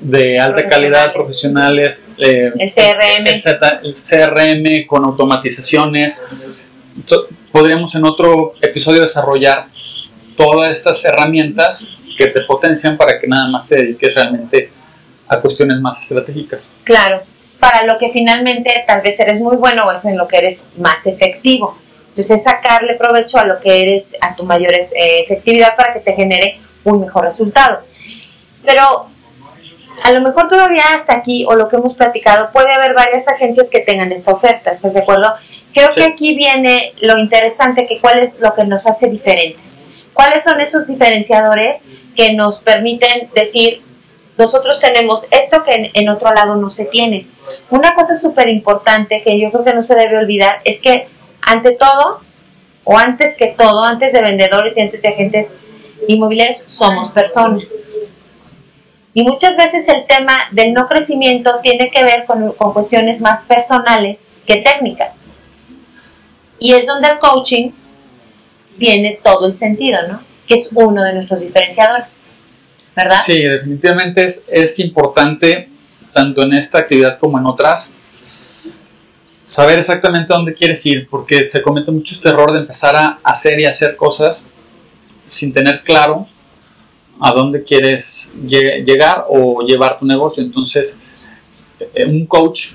de 0.00 0.38
alta 0.38 0.68
calidad 0.68 1.12
profesionales, 1.12 2.08
eh, 2.18 2.52
el 2.58 2.70
CRM, 2.70 3.26
el 3.84 3.94
CRM 3.94 4.86
con 4.86 5.04
automatizaciones. 5.04 6.26
Podríamos 7.56 7.94
en 7.94 8.04
otro 8.04 8.52
episodio 8.60 9.00
desarrollar 9.00 9.64
todas 10.36 10.76
estas 10.76 11.02
herramientas 11.06 11.88
que 12.18 12.26
te 12.26 12.42
potencian 12.42 12.98
para 12.98 13.18
que 13.18 13.26
nada 13.26 13.48
más 13.48 13.66
te 13.66 13.76
dediques 13.76 14.14
realmente 14.14 14.70
a 15.26 15.40
cuestiones 15.40 15.80
más 15.80 16.02
estratégicas. 16.02 16.68
Claro, 16.84 17.22
para 17.58 17.86
lo 17.86 17.96
que 17.96 18.10
finalmente 18.10 18.84
tal 18.86 19.00
vez 19.00 19.18
eres 19.20 19.40
muy 19.40 19.56
bueno 19.56 19.86
o 19.86 19.92
es 19.92 20.04
en 20.04 20.18
lo 20.18 20.28
que 20.28 20.36
eres 20.36 20.66
más 20.76 21.06
efectivo. 21.06 21.78
Entonces, 22.08 22.44
sacarle 22.44 22.92
provecho 22.92 23.38
a 23.38 23.46
lo 23.46 23.58
que 23.58 23.80
eres, 23.80 24.18
a 24.20 24.36
tu 24.36 24.44
mayor 24.44 24.74
eh, 24.74 25.22
efectividad 25.24 25.76
para 25.76 25.94
que 25.94 26.00
te 26.00 26.12
genere 26.12 26.60
un 26.84 27.00
mejor 27.00 27.24
resultado. 27.24 27.80
Pero 28.66 29.06
a 30.04 30.12
lo 30.12 30.20
mejor 30.20 30.46
todavía 30.46 30.82
hasta 30.94 31.14
aquí, 31.14 31.46
o 31.48 31.54
lo 31.54 31.68
que 31.68 31.76
hemos 31.76 31.94
platicado, 31.94 32.50
puede 32.52 32.70
haber 32.70 32.92
varias 32.92 33.28
agencias 33.28 33.70
que 33.70 33.80
tengan 33.80 34.12
esta 34.12 34.32
oferta, 34.32 34.72
¿estás 34.72 34.92
de 34.92 35.00
acuerdo? 35.00 35.32
Creo 35.76 35.90
que 35.94 36.04
aquí 36.04 36.34
viene 36.34 36.94
lo 37.02 37.18
interesante, 37.18 37.86
que 37.86 38.00
cuál 38.00 38.20
es 38.20 38.40
lo 38.40 38.54
que 38.54 38.64
nos 38.64 38.86
hace 38.86 39.10
diferentes. 39.10 39.88
¿Cuáles 40.14 40.42
son 40.42 40.58
esos 40.58 40.86
diferenciadores 40.86 41.90
que 42.16 42.32
nos 42.32 42.60
permiten 42.60 43.28
decir, 43.34 43.82
nosotros 44.38 44.80
tenemos 44.80 45.26
esto 45.30 45.64
que 45.64 45.90
en, 45.92 46.08
otro 46.08 46.32
lado 46.32 46.56
no 46.56 46.70
se 46.70 46.86
tiene? 46.86 47.26
Una 47.68 47.92
cosa 47.92 48.16
súper 48.16 48.48
importante 48.48 49.20
que 49.22 49.38
yo 49.38 49.50
creo 49.50 49.64
que 49.64 49.74
no 49.74 49.82
se 49.82 49.94
debe 49.96 50.16
olvidar 50.16 50.62
es 50.64 50.80
que 50.80 51.08
ante 51.42 51.72
todo, 51.72 52.20
o 52.84 52.96
antes 52.96 53.36
que 53.36 53.48
todo, 53.48 53.84
antes 53.84 54.14
de 54.14 54.22
vendedores 54.22 54.78
y 54.78 54.80
antes 54.80 55.02
de 55.02 55.10
agentes 55.10 55.60
inmobiliarios, 56.08 56.62
somos 56.64 57.10
personas. 57.10 57.98
Y 59.12 59.24
muchas 59.24 59.58
veces 59.58 59.86
el 59.90 60.06
tema 60.06 60.38
del 60.52 60.72
no 60.72 60.86
crecimiento 60.86 61.58
tiene 61.62 61.90
que 61.90 62.02
ver 62.02 62.24
con, 62.24 62.54
cuestiones 62.72 63.20
más 63.20 63.42
personales 63.42 64.38
que 64.46 64.56
técnicas. 64.62 65.35
Y 66.58 66.72
es 66.72 66.86
donde 66.86 67.08
el 67.08 67.18
coaching 67.18 67.70
tiene 68.78 69.20
todo 69.22 69.46
el 69.46 69.52
sentido, 69.52 69.98
¿no? 70.08 70.20
Que 70.46 70.54
es 70.54 70.70
uno 70.74 71.02
de 71.02 71.14
nuestros 71.14 71.40
diferenciadores, 71.40 72.32
¿verdad? 72.94 73.20
Sí, 73.24 73.42
definitivamente 73.42 74.24
es, 74.24 74.44
es 74.48 74.78
importante, 74.78 75.68
tanto 76.12 76.42
en 76.42 76.54
esta 76.54 76.78
actividad 76.78 77.18
como 77.18 77.38
en 77.38 77.46
otras, 77.46 78.78
saber 79.44 79.78
exactamente 79.78 80.32
a 80.32 80.36
dónde 80.36 80.54
quieres 80.54 80.84
ir, 80.86 81.08
porque 81.08 81.46
se 81.46 81.62
comete 81.62 81.90
mucho 81.90 82.14
este 82.14 82.28
error 82.28 82.52
de 82.52 82.60
empezar 82.60 82.96
a 82.96 83.18
hacer 83.22 83.60
y 83.60 83.64
hacer 83.64 83.96
cosas 83.96 84.50
sin 85.24 85.52
tener 85.52 85.82
claro 85.82 86.26
a 87.20 87.32
dónde 87.32 87.62
quieres 87.62 88.34
llegar 88.44 89.24
o 89.28 89.62
llevar 89.62 89.98
tu 89.98 90.04
negocio. 90.04 90.42
Entonces, 90.42 91.00
eh, 91.94 92.04
un 92.04 92.26
coach 92.26 92.72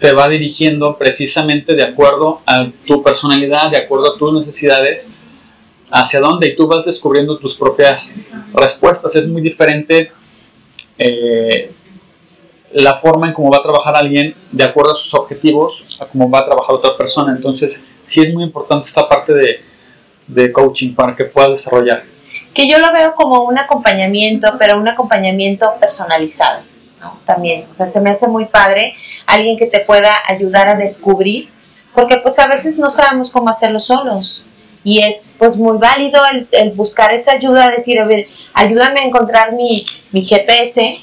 te 0.00 0.12
va 0.12 0.28
dirigiendo 0.28 0.96
precisamente 0.96 1.74
de 1.74 1.84
acuerdo 1.84 2.40
a 2.46 2.66
tu 2.86 3.02
personalidad, 3.02 3.70
de 3.70 3.78
acuerdo 3.78 4.14
a 4.14 4.18
tus 4.18 4.32
necesidades, 4.32 5.10
hacia 5.90 6.20
dónde 6.20 6.48
y 6.48 6.56
tú 6.56 6.66
vas 6.66 6.84
descubriendo 6.84 7.38
tus 7.38 7.56
propias 7.56 8.14
respuestas. 8.54 9.14
Es 9.16 9.28
muy 9.28 9.42
diferente 9.42 10.10
eh, 10.96 11.70
la 12.72 12.94
forma 12.94 13.28
en 13.28 13.34
cómo 13.34 13.50
va 13.50 13.58
a 13.58 13.62
trabajar 13.62 13.96
alguien 13.96 14.34
de 14.50 14.64
acuerdo 14.64 14.92
a 14.92 14.94
sus 14.94 15.12
objetivos 15.14 15.86
a 16.00 16.06
cómo 16.06 16.30
va 16.30 16.40
a 16.40 16.44
trabajar 16.46 16.74
otra 16.74 16.96
persona. 16.96 17.34
Entonces, 17.36 17.86
sí 18.04 18.22
es 18.22 18.32
muy 18.32 18.44
importante 18.44 18.88
esta 18.88 19.08
parte 19.08 19.34
de, 19.34 19.60
de 20.26 20.52
coaching 20.52 20.94
para 20.94 21.14
que 21.14 21.24
puedas 21.24 21.50
desarrollar. 21.50 22.04
Que 22.54 22.68
yo 22.68 22.78
lo 22.78 22.92
veo 22.92 23.14
como 23.14 23.42
un 23.42 23.58
acompañamiento, 23.58 24.48
pero 24.58 24.78
un 24.78 24.88
acompañamiento 24.88 25.72
personalizado, 25.78 26.62
También, 27.24 27.66
o 27.70 27.74
sea, 27.74 27.86
se 27.86 28.00
me 28.00 28.10
hace 28.10 28.28
muy 28.28 28.46
padre 28.46 28.94
alguien 29.26 29.56
que 29.56 29.66
te 29.66 29.80
pueda 29.80 30.14
ayudar 30.26 30.68
a 30.68 30.74
descubrir, 30.74 31.50
porque 31.94 32.16
pues 32.18 32.38
a 32.38 32.46
veces 32.46 32.78
no 32.78 32.90
sabemos 32.90 33.30
cómo 33.30 33.48
hacerlo 33.48 33.80
solos. 33.80 34.48
Y 34.82 35.02
es 35.02 35.32
pues 35.38 35.58
muy 35.58 35.76
válido 35.78 36.22
el, 36.32 36.48
el 36.52 36.70
buscar 36.72 37.12
esa 37.12 37.32
ayuda, 37.32 37.70
decir, 37.70 38.00
a 38.00 38.04
ver, 38.04 38.26
ayúdame 38.54 39.00
a 39.00 39.04
encontrar 39.04 39.52
mi, 39.52 39.84
mi 40.12 40.22
GPS, 40.22 41.00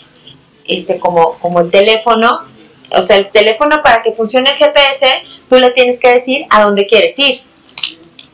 este, 0.68 1.00
como, 1.00 1.34
como 1.40 1.62
el 1.62 1.72
teléfono, 1.72 2.42
o 2.92 3.02
sea, 3.02 3.18
el 3.18 3.30
teléfono 3.30 3.82
para 3.82 4.02
que 4.02 4.12
funcione 4.12 4.52
el 4.52 4.58
GPS, 4.58 5.08
tú 5.50 5.58
le 5.58 5.72
tienes 5.72 6.00
que 6.00 6.10
decir 6.10 6.46
a 6.50 6.64
dónde 6.64 6.86
quieres 6.86 7.18
ir. 7.20 7.42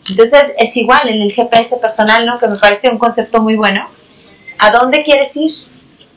Entonces 0.10 0.54
es 0.58 0.76
igual 0.78 1.10
en 1.10 1.22
el 1.22 1.32
GPS 1.32 1.78
personal, 1.78 2.26
¿no? 2.26 2.38
Que 2.38 2.48
me 2.48 2.58
parece 2.58 2.90
un 2.90 2.98
concepto 2.98 3.42
muy 3.42 3.56
bueno. 3.56 3.88
¿A 4.58 4.72
dónde 4.72 5.04
quieres 5.04 5.36
ir? 5.38 5.52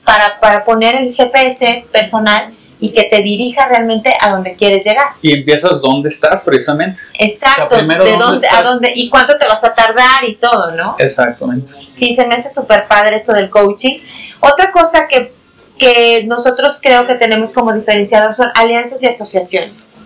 Para, 0.06 0.40
para 0.40 0.64
poner 0.64 0.94
el 0.94 1.12
GPS 1.12 1.84
personal 1.92 2.54
y 2.80 2.90
que 2.90 3.04
te 3.04 3.22
dirija 3.22 3.66
realmente 3.66 4.14
a 4.18 4.30
donde 4.30 4.54
quieres 4.54 4.84
llegar. 4.84 5.08
Y 5.20 5.34
empiezas 5.34 5.82
dónde 5.82 6.08
estás 6.08 6.44
precisamente. 6.44 7.00
Exacto, 7.18 7.76
de 7.76 8.16
dónde, 8.18 8.48
a 8.48 8.62
dónde 8.62 8.92
y 8.94 9.10
cuánto 9.10 9.36
te 9.36 9.46
vas 9.46 9.62
a 9.64 9.74
tardar 9.74 10.24
y 10.24 10.36
todo, 10.36 10.70
¿no? 10.70 10.96
Exactamente. 10.98 11.70
Sí, 11.92 12.14
se 12.14 12.26
me 12.26 12.36
hace 12.36 12.48
súper 12.48 12.86
padre 12.86 13.16
esto 13.16 13.34
del 13.34 13.50
coaching. 13.50 13.98
Otra 14.40 14.70
cosa 14.70 15.06
que 15.06 15.36
que 15.78 16.24
nosotros 16.26 16.80
creo 16.82 17.06
que 17.06 17.14
tenemos 17.14 17.52
como 17.52 17.72
diferenciador 17.72 18.32
son 18.32 18.48
alianzas 18.54 19.02
y 19.02 19.06
asociaciones. 19.06 20.04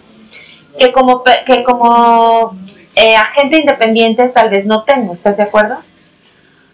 Que 0.78 0.92
como, 0.92 1.22
que 1.46 1.62
como 1.62 2.58
eh, 2.94 3.16
agente 3.16 3.58
independiente 3.58 4.28
tal 4.28 4.50
vez 4.50 4.66
no 4.66 4.84
tengo, 4.84 5.12
¿estás 5.12 5.36
de 5.36 5.44
acuerdo? 5.44 5.78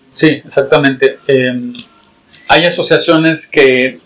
Sí, 0.08 0.42
exactamente. 0.44 1.18
Em, 1.26 1.74
hay 2.48 2.64
asociaciones 2.64 3.48
que 3.48 4.00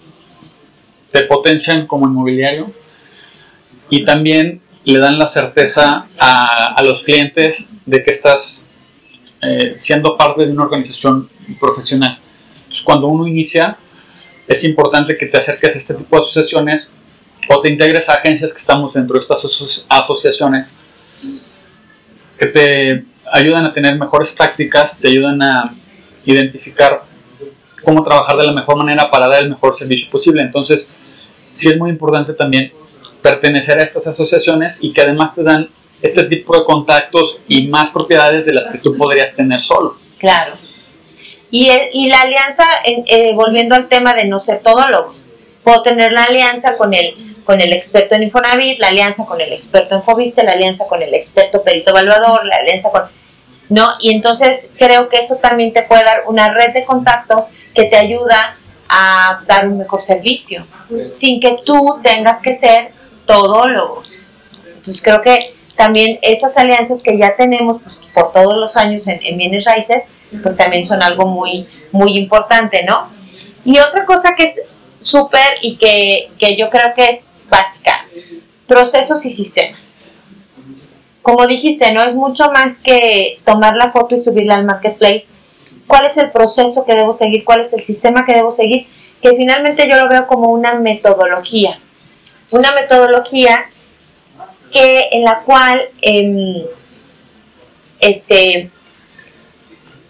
te 1.10 1.22
potencian 1.24 1.86
como 1.86 2.06
inmobiliario 2.06 2.72
y 3.88 4.04
también 4.04 4.60
le 4.84 4.98
dan 4.98 5.18
la 5.18 5.26
certeza 5.26 6.06
a, 6.18 6.74
a 6.74 6.82
los 6.82 7.02
clientes 7.02 7.70
de 7.84 8.02
que 8.02 8.10
estás 8.10 8.66
eh, 9.42 9.72
siendo 9.76 10.16
parte 10.16 10.44
de 10.44 10.52
una 10.52 10.64
organización 10.64 11.28
profesional. 11.58 12.18
Entonces, 12.58 12.82
cuando 12.82 13.08
uno 13.08 13.26
inicia, 13.26 13.76
es 14.46 14.64
importante 14.64 15.16
que 15.16 15.26
te 15.26 15.38
acerques 15.38 15.74
a 15.74 15.78
este 15.78 15.94
tipo 15.94 16.16
de 16.16 16.22
asociaciones 16.22 16.94
o 17.48 17.60
te 17.60 17.70
integres 17.70 18.08
a 18.08 18.14
agencias 18.14 18.52
que 18.52 18.58
estamos 18.58 18.92
dentro 18.94 19.14
de 19.14 19.20
estas 19.20 19.40
asociaciones 19.88 20.76
que 22.38 22.46
te 22.46 23.04
ayudan 23.32 23.64
a 23.64 23.72
tener 23.72 23.98
mejores 23.98 24.32
prácticas, 24.32 24.98
te 25.00 25.08
ayudan 25.08 25.42
a 25.42 25.74
identificar 26.26 27.02
cómo 27.84 28.02
trabajar 28.02 28.36
de 28.36 28.46
la 28.46 28.52
mejor 28.52 28.76
manera 28.76 29.10
para 29.10 29.28
dar 29.28 29.42
el 29.42 29.50
mejor 29.50 29.74
servicio 29.74 30.10
posible. 30.10 30.42
Entonces, 30.42 31.28
sí 31.52 31.68
es 31.68 31.78
muy 31.78 31.90
importante 31.90 32.32
también 32.32 32.72
pertenecer 33.22 33.78
a 33.78 33.82
estas 33.82 34.06
asociaciones 34.06 34.78
y 34.82 34.92
que 34.92 35.02
además 35.02 35.34
te 35.34 35.42
dan 35.42 35.68
este 36.02 36.24
tipo 36.24 36.56
de 36.56 36.64
contactos 36.64 37.40
y 37.46 37.66
más 37.66 37.90
propiedades 37.90 38.46
de 38.46 38.54
las 38.54 38.68
que 38.68 38.78
tú 38.78 38.96
podrías 38.96 39.34
tener 39.34 39.60
solo. 39.60 39.96
Claro. 40.18 40.52
Y, 41.50 41.70
y 41.92 42.08
la 42.08 42.22
alianza, 42.22 42.64
eh, 42.84 43.32
volviendo 43.34 43.74
al 43.74 43.88
tema 43.88 44.14
de 44.14 44.24
no 44.24 44.38
ser 44.38 44.60
todólogo, 44.60 45.12
puedo 45.62 45.82
tener 45.82 46.12
la 46.12 46.24
alianza 46.24 46.76
con 46.76 46.94
el, 46.94 47.12
con 47.44 47.60
el 47.60 47.72
experto 47.72 48.14
en 48.14 48.22
Infonavit, 48.22 48.78
la 48.78 48.88
alianza 48.88 49.26
con 49.26 49.40
el 49.40 49.52
experto 49.52 49.96
en 49.96 50.02
Fobiste, 50.02 50.44
la 50.44 50.52
alianza 50.52 50.86
con 50.86 51.02
el 51.02 51.12
experto 51.14 51.62
perito 51.62 51.90
evaluador, 51.90 52.46
la 52.46 52.56
alianza 52.56 52.90
con... 52.90 53.02
¿no? 53.70 53.94
Y 54.00 54.10
entonces 54.10 54.72
creo 54.76 55.08
que 55.08 55.16
eso 55.16 55.36
también 55.36 55.72
te 55.72 55.82
puede 55.82 56.04
dar 56.04 56.24
una 56.26 56.52
red 56.52 56.74
de 56.74 56.84
contactos 56.84 57.52
que 57.74 57.84
te 57.84 57.96
ayuda 57.96 58.56
a 58.88 59.40
dar 59.46 59.68
un 59.68 59.78
mejor 59.78 60.00
servicio, 60.00 60.66
sin 61.10 61.40
que 61.40 61.58
tú 61.64 61.98
tengas 62.02 62.42
que 62.42 62.52
ser 62.52 62.92
todo 63.24 63.68
lo... 63.68 64.02
Entonces 64.66 65.00
creo 65.02 65.20
que 65.20 65.54
también 65.76 66.18
esas 66.20 66.56
alianzas 66.58 67.02
que 67.02 67.16
ya 67.16 67.36
tenemos 67.36 67.80
pues, 67.80 68.02
por 68.12 68.32
todos 68.32 68.54
los 68.54 68.76
años 68.76 69.06
en, 69.06 69.20
en 69.22 69.38
bienes 69.38 69.64
raíces, 69.64 70.14
pues 70.42 70.56
también 70.56 70.84
son 70.84 71.02
algo 71.02 71.26
muy, 71.26 71.66
muy 71.92 72.18
importante, 72.18 72.84
¿no? 72.84 73.08
Y 73.64 73.78
otra 73.78 74.04
cosa 74.04 74.34
que 74.34 74.44
es 74.44 74.60
súper 75.00 75.58
y 75.62 75.76
que, 75.76 76.30
que 76.38 76.56
yo 76.56 76.68
creo 76.68 76.92
que 76.94 77.04
es 77.04 77.42
básica, 77.48 78.04
procesos 78.66 79.24
y 79.24 79.30
sistemas. 79.30 80.10
Como 81.22 81.46
dijiste, 81.46 81.92
no 81.92 82.02
es 82.02 82.14
mucho 82.14 82.50
más 82.52 82.78
que 82.78 83.38
tomar 83.44 83.76
la 83.76 83.90
foto 83.90 84.14
y 84.14 84.18
subirla 84.18 84.54
al 84.54 84.64
marketplace. 84.64 85.34
¿Cuál 85.86 86.06
es 86.06 86.16
el 86.16 86.30
proceso 86.30 86.84
que 86.84 86.94
debo 86.94 87.12
seguir? 87.12 87.44
¿Cuál 87.44 87.60
es 87.60 87.72
el 87.72 87.82
sistema 87.82 88.24
que 88.24 88.34
debo 88.34 88.52
seguir? 88.52 88.86
Que 89.20 89.36
finalmente 89.36 89.88
yo 89.88 89.96
lo 89.96 90.08
veo 90.08 90.26
como 90.26 90.50
una 90.50 90.74
metodología. 90.74 91.78
Una 92.50 92.72
metodología 92.72 93.66
que 94.72 95.08
en 95.12 95.24
la 95.24 95.40
cual 95.40 95.88
em, 96.00 96.64
este 97.98 98.70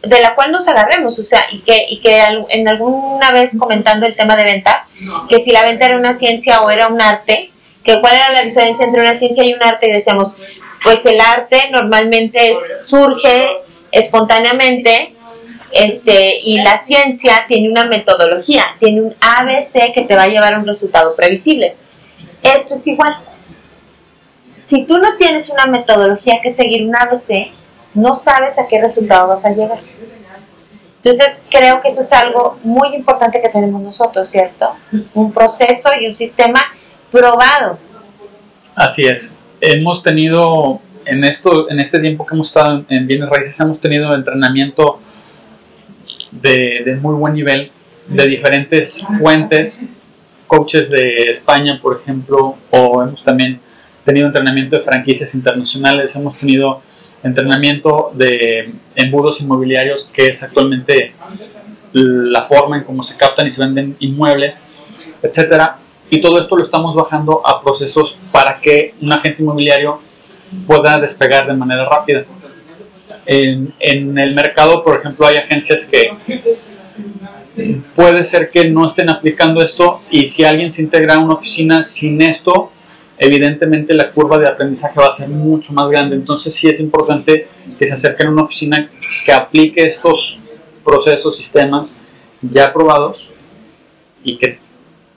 de 0.02 0.20
la 0.20 0.34
cual 0.34 0.50
nos 0.50 0.66
agarremos, 0.66 1.18
o 1.18 1.22
sea, 1.22 1.46
y 1.52 1.58
que, 1.60 1.84
y 1.88 2.00
que 2.00 2.22
en 2.48 2.68
alguna 2.68 3.32
vez 3.32 3.58
comentando 3.58 4.06
el 4.06 4.16
tema 4.16 4.34
de 4.34 4.44
ventas, 4.44 4.92
que 5.28 5.40
si 5.40 5.52
la 5.52 5.62
venta 5.62 5.86
era 5.86 5.96
una 5.96 6.14
ciencia 6.14 6.62
o 6.62 6.70
era 6.70 6.88
un 6.88 7.02
arte, 7.02 7.52
que 7.82 8.00
cuál 8.00 8.14
era 8.14 8.32
la 8.32 8.42
diferencia 8.42 8.86
entre 8.86 9.02
una 9.02 9.14
ciencia 9.14 9.44
y 9.44 9.52
un 9.52 9.62
arte, 9.62 9.88
y 9.88 9.92
decíamos, 9.92 10.36
pues 10.82 11.04
el 11.06 11.20
arte 11.20 11.70
normalmente 11.70 12.54
surge 12.84 13.48
espontáneamente, 13.90 15.14
este, 15.72 16.40
y 16.40 16.60
la 16.62 16.82
ciencia 16.82 17.44
tiene 17.46 17.68
una 17.68 17.84
metodología, 17.84 18.64
tiene 18.78 19.02
un 19.02 19.14
ABC 19.20 19.92
que 19.94 20.02
te 20.02 20.16
va 20.16 20.24
a 20.24 20.28
llevar 20.28 20.54
a 20.54 20.58
un 20.58 20.66
resultado 20.66 21.14
previsible. 21.14 21.76
Esto 22.42 22.74
es 22.74 22.86
igual. 22.86 23.18
Si 24.64 24.84
tú 24.84 24.98
no 24.98 25.16
tienes 25.16 25.50
una 25.50 25.66
metodología 25.66 26.40
que 26.42 26.50
seguir, 26.50 26.86
un 26.86 26.96
ABC, 26.96 27.52
no 27.94 28.14
sabes 28.14 28.58
a 28.58 28.66
qué 28.66 28.80
resultado 28.80 29.28
vas 29.28 29.44
a 29.44 29.50
llegar. 29.50 29.80
Entonces, 30.96 31.44
creo 31.50 31.80
que 31.80 31.88
eso 31.88 32.02
es 32.02 32.12
algo 32.12 32.58
muy 32.62 32.94
importante 32.94 33.40
que 33.40 33.48
tenemos 33.48 33.80
nosotros, 33.80 34.28
¿cierto? 34.28 34.74
Un 35.14 35.32
proceso 35.32 35.90
y 35.98 36.06
un 36.06 36.14
sistema 36.14 36.62
probado. 37.10 37.78
Así 38.74 39.06
es. 39.06 39.32
Hemos 39.60 40.02
tenido, 40.02 40.80
en, 41.04 41.24
esto, 41.24 41.70
en 41.70 41.80
este 41.80 42.00
tiempo 42.00 42.26
que 42.26 42.34
hemos 42.34 42.48
estado 42.48 42.84
en 42.88 43.06
Bienes 43.06 43.28
Raíces, 43.28 43.58
hemos 43.60 43.80
tenido 43.80 44.14
entrenamiento 44.14 45.00
de, 46.30 46.82
de 46.84 46.96
muy 46.96 47.14
buen 47.14 47.34
nivel, 47.34 47.70
de 48.06 48.26
diferentes 48.26 49.04
fuentes, 49.18 49.84
coaches 50.46 50.90
de 50.90 51.30
España, 51.30 51.78
por 51.80 52.00
ejemplo, 52.00 52.56
o 52.70 53.02
hemos 53.02 53.22
también 53.22 53.60
tenido 54.04 54.26
entrenamiento 54.26 54.76
de 54.76 54.82
franquicias 54.82 55.34
internacionales, 55.34 56.16
hemos 56.16 56.38
tenido 56.38 56.82
entrenamiento 57.22 58.12
de 58.14 58.72
embudos 58.96 59.40
inmobiliarios, 59.40 60.10
que 60.12 60.28
es 60.28 60.42
actualmente 60.42 61.12
la 61.92 62.42
forma 62.44 62.78
en 62.78 62.84
cómo 62.84 63.02
se 63.02 63.16
captan 63.16 63.46
y 63.46 63.50
se 63.50 63.62
venden 63.62 63.96
inmuebles, 64.00 64.66
etcétera. 65.22 65.78
Y 66.10 66.20
todo 66.20 66.38
esto 66.38 66.56
lo 66.56 66.62
estamos 66.62 66.96
bajando 66.96 67.40
a 67.46 67.62
procesos 67.62 68.18
para 68.32 68.60
que 68.60 68.94
un 69.00 69.12
agente 69.12 69.42
inmobiliario 69.42 70.00
pueda 70.66 70.98
despegar 70.98 71.46
de 71.46 71.54
manera 71.54 71.88
rápida. 71.88 72.24
En, 73.24 73.72
en 73.78 74.18
el 74.18 74.34
mercado, 74.34 74.82
por 74.82 74.98
ejemplo, 74.98 75.26
hay 75.26 75.36
agencias 75.36 75.86
que 75.86 76.10
puede 77.94 78.24
ser 78.24 78.50
que 78.50 78.68
no 78.68 78.86
estén 78.86 79.08
aplicando 79.08 79.62
esto 79.62 80.02
y 80.10 80.26
si 80.26 80.44
alguien 80.44 80.70
se 80.70 80.82
integra 80.82 81.14
a 81.14 81.18
una 81.18 81.34
oficina 81.34 81.82
sin 81.82 82.20
esto, 82.22 82.72
evidentemente 83.18 83.94
la 83.94 84.10
curva 84.10 84.38
de 84.38 84.48
aprendizaje 84.48 84.98
va 84.98 85.06
a 85.06 85.12
ser 85.12 85.28
mucho 85.28 85.72
más 85.72 85.88
grande. 85.90 86.16
Entonces 86.16 86.54
sí 86.54 86.68
es 86.68 86.80
importante 86.80 87.46
que 87.78 87.86
se 87.86 87.92
acerquen 87.94 88.28
a 88.28 88.30
una 88.30 88.42
oficina 88.42 88.90
que 89.24 89.32
aplique 89.32 89.84
estos 89.84 90.38
procesos, 90.84 91.36
sistemas 91.36 92.00
ya 92.40 92.72
probados 92.72 93.30
y 94.24 94.38
que 94.38 94.58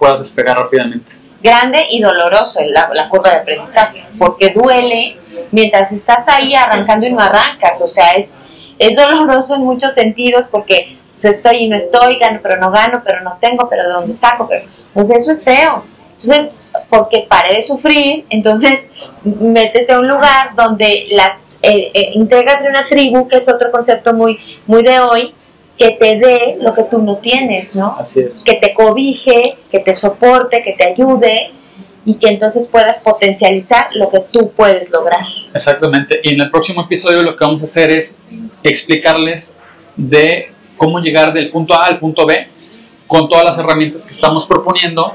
puedas 0.03 0.19
despegar 0.19 0.57
rápidamente. 0.57 1.13
Grande 1.41 1.85
y 1.89 2.01
doloroso 2.01 2.59
la, 2.67 2.89
la 2.93 3.07
curva 3.07 3.29
de 3.29 3.37
aprendizaje, 3.37 4.05
porque 4.19 4.49
duele 4.49 5.17
mientras 5.51 5.93
estás 5.93 6.27
ahí 6.27 6.53
arrancando 6.53 7.07
y 7.07 7.11
no 7.11 7.21
arrancas. 7.21 7.81
O 7.81 7.87
sea, 7.87 8.11
es, 8.11 8.39
es 8.77 8.97
doloroso 8.97 9.55
en 9.55 9.63
muchos 9.63 9.93
sentidos 9.93 10.47
porque 10.51 10.97
pues, 11.13 11.23
estoy 11.23 11.63
y 11.63 11.69
no 11.69 11.77
estoy, 11.77 12.17
gano 12.19 12.41
pero 12.43 12.57
no 12.57 12.69
gano, 12.69 13.01
pero 13.05 13.21
no 13.21 13.37
tengo, 13.39 13.69
pero 13.69 13.83
de 13.83 13.93
dónde 13.93 14.13
saco, 14.13 14.45
pero 14.49 14.65
pues 14.93 15.09
eso 15.09 15.31
es 15.31 15.41
feo. 15.41 15.85
Entonces, 16.11 16.49
porque 16.89 17.25
pare 17.29 17.53
de 17.53 17.61
sufrir, 17.61 18.25
entonces 18.29 18.91
métete 19.23 19.93
a 19.93 19.99
un 19.99 20.07
lugar 20.09 20.53
donde 20.55 21.07
la 21.11 21.37
eh, 21.61 21.91
eh 21.93 22.11
una 22.17 22.87
tribu, 22.89 23.25
que 23.29 23.37
es 23.37 23.47
otro 23.47 23.71
concepto 23.71 24.13
muy, 24.13 24.37
muy 24.67 24.83
de 24.83 24.99
hoy, 24.99 25.33
que 25.77 25.91
te 25.91 26.17
dé 26.17 26.57
lo 26.61 26.73
que 26.73 26.83
tú 26.83 27.01
no 27.01 27.17
tienes, 27.17 27.75
¿no? 27.75 27.95
Así 27.97 28.21
es. 28.21 28.43
Que 28.45 28.55
te 28.55 28.73
cobije, 28.73 29.57
que 29.71 29.79
te 29.79 29.95
soporte, 29.95 30.63
que 30.63 30.73
te 30.73 30.85
ayude 30.85 31.51
y 32.05 32.15
que 32.15 32.27
entonces 32.27 32.67
puedas 32.71 32.99
potencializar 32.99 33.87
lo 33.93 34.09
que 34.09 34.19
tú 34.19 34.51
puedes 34.51 34.91
lograr. 34.91 35.25
Exactamente. 35.53 36.19
Y 36.23 36.33
en 36.33 36.41
el 36.41 36.49
próximo 36.49 36.83
episodio 36.83 37.23
lo 37.23 37.35
que 37.35 37.43
vamos 37.43 37.61
a 37.61 37.65
hacer 37.65 37.91
es 37.91 38.21
explicarles 38.61 39.59
de 39.95 40.51
cómo 40.77 40.99
llegar 40.99 41.33
del 41.33 41.49
punto 41.49 41.73
A 41.73 41.85
al 41.85 41.99
punto 41.99 42.25
B 42.25 42.47
con 43.07 43.29
todas 43.29 43.45
las 43.45 43.57
herramientas 43.57 44.05
que 44.05 44.11
estamos 44.11 44.45
proponiendo 44.45 45.13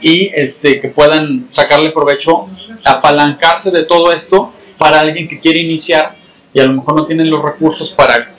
y 0.00 0.30
este, 0.34 0.80
que 0.80 0.88
puedan 0.88 1.46
sacarle 1.48 1.90
provecho, 1.90 2.48
apalancarse 2.84 3.70
de 3.70 3.84
todo 3.84 4.12
esto 4.12 4.52
para 4.78 5.00
alguien 5.00 5.28
que 5.28 5.38
quiere 5.38 5.60
iniciar 5.60 6.14
y 6.52 6.60
a 6.60 6.64
lo 6.64 6.74
mejor 6.74 6.94
no 6.94 7.06
tienen 7.06 7.30
los 7.30 7.42
recursos 7.42 7.90
para 7.92 8.34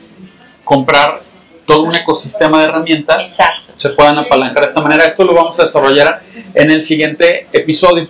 comprar 0.64 1.22
todo 1.66 1.84
un 1.84 1.96
ecosistema 1.96 2.60
de 2.60 2.66
herramientas, 2.66 3.38
se 3.76 3.90
puedan 3.90 4.18
apalancar 4.18 4.64
de 4.64 4.68
esta 4.68 4.82
manera. 4.82 5.06
Esto 5.06 5.24
lo 5.24 5.34
vamos 5.34 5.60
a 5.60 5.64
desarrollar 5.64 6.22
en 6.54 6.72
el 6.72 6.84
siguiente 6.84 7.48
episodio. 7.52 8.08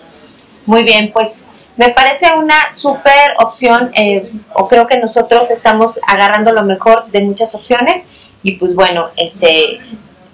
Muy 0.65 0.83
bien, 0.83 1.11
pues 1.11 1.47
me 1.75 1.89
parece 1.89 2.27
una 2.37 2.75
súper 2.75 3.33
opción, 3.39 3.91
eh, 3.95 4.31
o 4.53 4.67
creo 4.67 4.87
que 4.87 4.97
nosotros 4.97 5.49
estamos 5.51 5.99
agarrando 6.07 6.53
lo 6.53 6.63
mejor 6.63 7.07
de 7.11 7.21
muchas 7.21 7.55
opciones 7.55 8.09
y 8.43 8.53
pues 8.53 8.75
bueno, 8.75 9.07
este, 9.17 9.79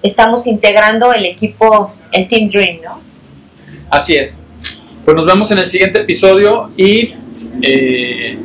estamos 0.04 0.48
integrando 0.48 1.14
el 1.14 1.26
equipo, 1.26 1.94
el 2.12 2.28
Team 2.28 2.50
Dream, 2.50 2.80
¿no? 2.84 3.02
Así 3.90 4.18
es. 4.18 4.42
Pues 5.06 5.16
nos 5.16 5.26
vemos 5.26 5.50
en 5.52 5.60
el 5.60 5.68
siguiente 5.68 6.02
episodio 6.02 6.72
y 6.76 7.16
eh, 7.62 8.38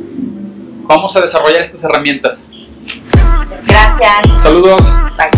vamos 0.83 1.15
a 1.15 1.21
desarrollar 1.21 1.61
estas 1.61 1.83
herramientas. 1.83 2.49
Gracias. 3.65 4.41
Saludos. 4.41 4.93
Bye. 5.17 5.29